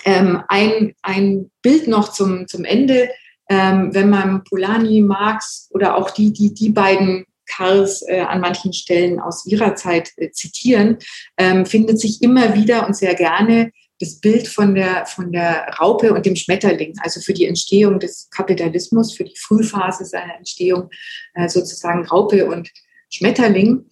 [0.06, 3.10] ähm, ein, ein Bild noch zum, zum Ende.
[3.50, 8.74] Ähm, wenn man Polanyi, Marx oder auch die, die die beiden Karls äh, an manchen
[8.74, 10.98] Stellen aus ihrer Zeit äh, zitieren,
[11.38, 16.14] ähm, findet sich immer wieder und sehr gerne das Bild von der, von der Raupe
[16.14, 20.90] und dem Schmetterling, also für die Entstehung des Kapitalismus, für die Frühphase seiner Entstehung,
[21.34, 22.70] äh, sozusagen Raupe und
[23.12, 23.90] Schmetterling.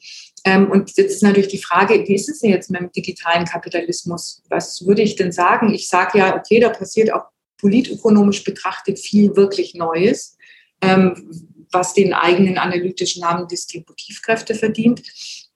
[0.48, 3.44] Ähm, und jetzt ist natürlich die Frage, wie ist es denn jetzt mit dem digitalen
[3.44, 4.42] Kapitalismus?
[4.48, 5.74] Was würde ich denn sagen?
[5.74, 7.26] Ich sage ja, okay, da passiert auch
[7.58, 10.38] politökonomisch betrachtet viel wirklich Neues,
[10.82, 11.30] ähm,
[11.70, 15.04] was den eigenen analytischen Namen Distributivkräfte verdient.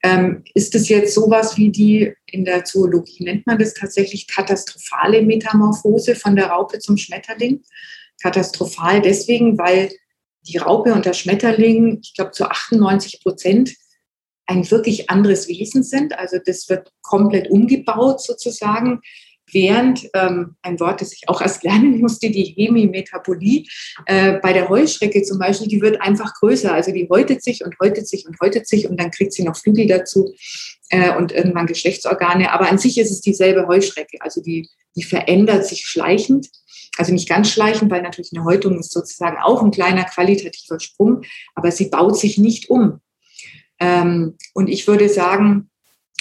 [0.02, 5.22] Ähm, ist es jetzt sowas wie die, in der Zoologie nennt man das tatsächlich katastrophale
[5.22, 7.62] Metamorphose von der Raupe zum Schmetterling?
[8.22, 9.90] katastrophal deswegen, weil
[10.42, 13.74] die Raupe und der Schmetterling, ich glaube zu 98 Prozent,
[14.52, 16.18] ein wirklich anderes Wesen sind.
[16.18, 19.00] Also das wird komplett umgebaut sozusagen
[19.52, 23.64] während ähm, ein Wort, das ich auch erst lernen musste, die Hemimetabolie,
[24.06, 26.72] äh, bei der Heuschrecke zum Beispiel, die wird einfach größer.
[26.72, 29.56] Also die häutet sich und häutet sich und häutet sich und dann kriegt sie noch
[29.56, 30.32] Flügel dazu
[30.90, 32.50] äh, und irgendwann Geschlechtsorgane.
[32.52, 34.18] Aber an sich ist es dieselbe Heuschrecke.
[34.20, 36.48] Also die, die verändert sich schleichend.
[36.98, 41.22] Also nicht ganz schleichend, weil natürlich eine Häutung ist sozusagen auch ein kleiner qualitativer Sprung,
[41.54, 43.00] aber sie baut sich nicht um.
[43.82, 45.70] Ähm, und ich würde sagen,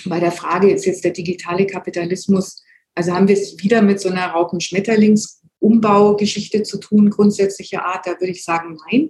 [0.05, 2.63] bei der Frage ist jetzt der digitale Kapitalismus
[2.95, 8.31] also haben wir es wieder mit so einer Raupen-Schmetterlings-Umbaugeschichte zu tun, grundsätzlicher Art, da würde
[8.31, 9.09] ich sagen, nein.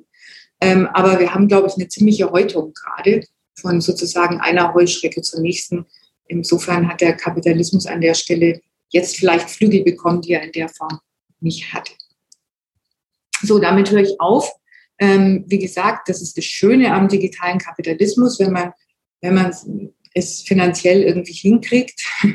[0.59, 3.25] Ähm, aber wir haben, glaube ich, eine ziemliche Häutung gerade
[3.55, 5.87] von sozusagen einer Heuschrecke zur nächsten.
[6.27, 10.69] Insofern hat der Kapitalismus an der Stelle jetzt vielleicht Flügel bekommen, die er in der
[10.69, 10.99] Form
[11.39, 11.93] nicht hatte.
[13.41, 14.51] So, damit höre ich auf.
[15.01, 18.71] Ähm, wie gesagt, das ist das Schöne am digitalen Kapitalismus, wenn man,
[19.21, 19.51] wenn man
[20.13, 22.03] es finanziell irgendwie hinkriegt,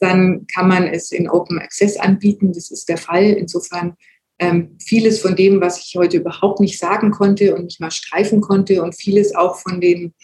[0.00, 2.54] dann kann man es in Open Access anbieten.
[2.54, 3.24] Das ist der Fall.
[3.24, 3.94] Insofern
[4.38, 8.40] ähm, vieles von dem, was ich heute überhaupt nicht sagen konnte und nicht mal streifen
[8.40, 10.14] konnte und vieles auch von den,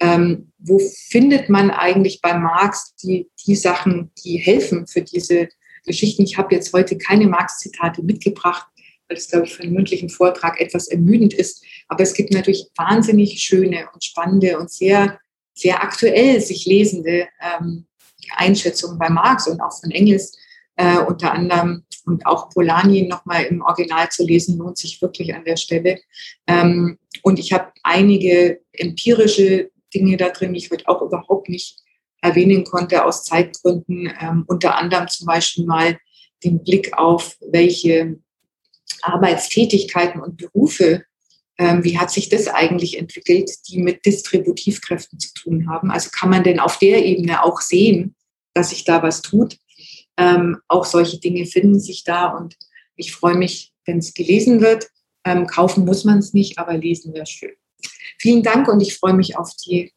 [0.00, 0.78] ähm, wo
[1.08, 5.48] findet man eigentlich bei Marx die, die Sachen, die helfen für diese
[5.84, 6.22] Geschichten.
[6.22, 8.66] Ich habe jetzt heute keine Marx-Zitate mitgebracht,
[9.08, 11.64] weil es, glaube ich, für einen mündlichen Vortrag etwas ermüdend ist.
[11.88, 15.18] Aber es gibt natürlich wahnsinnig schöne und spannende und sehr,
[15.54, 17.86] sehr aktuell sich lesende ähm,
[18.36, 20.36] Einschätzungen bei Marx und auch von Engels
[20.76, 25.44] äh, unter anderem und auch Polanyi nochmal im Original zu lesen, lohnt sich wirklich an
[25.44, 26.00] der Stelle.
[26.46, 31.78] Ähm, und ich habe einige empirische Dinge da drin, die ich heute auch überhaupt nicht
[32.20, 34.12] erwähnen konnte aus Zeitgründen.
[34.20, 35.98] Ähm, unter anderem zum Beispiel mal
[36.42, 38.18] den Blick auf, welche
[39.04, 41.04] Arbeitstätigkeiten und Berufe
[41.56, 45.90] ähm, wie hat sich das eigentlich entwickelt, die mit Distributivkräften zu tun haben?
[45.90, 48.16] Also kann man denn auf der Ebene auch sehen,
[48.54, 49.58] dass sich da was tut?
[50.16, 52.56] Ähm, auch solche Dinge finden sich da und
[52.96, 54.88] ich freue mich, wenn es gelesen wird.
[55.24, 57.54] Ähm, kaufen muss man es nicht, aber lesen wäre schön.
[58.18, 59.92] Vielen Dank und ich freue mich auf die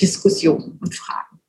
[0.00, 1.40] Diskussion und Fragen.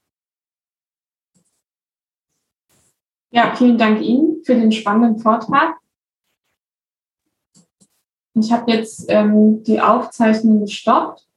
[3.32, 5.81] Ja, vielen Dank Ihnen für den spannenden Vortrag.
[8.34, 11.28] Ich habe jetzt ähm, die Aufzeichnung gestoppt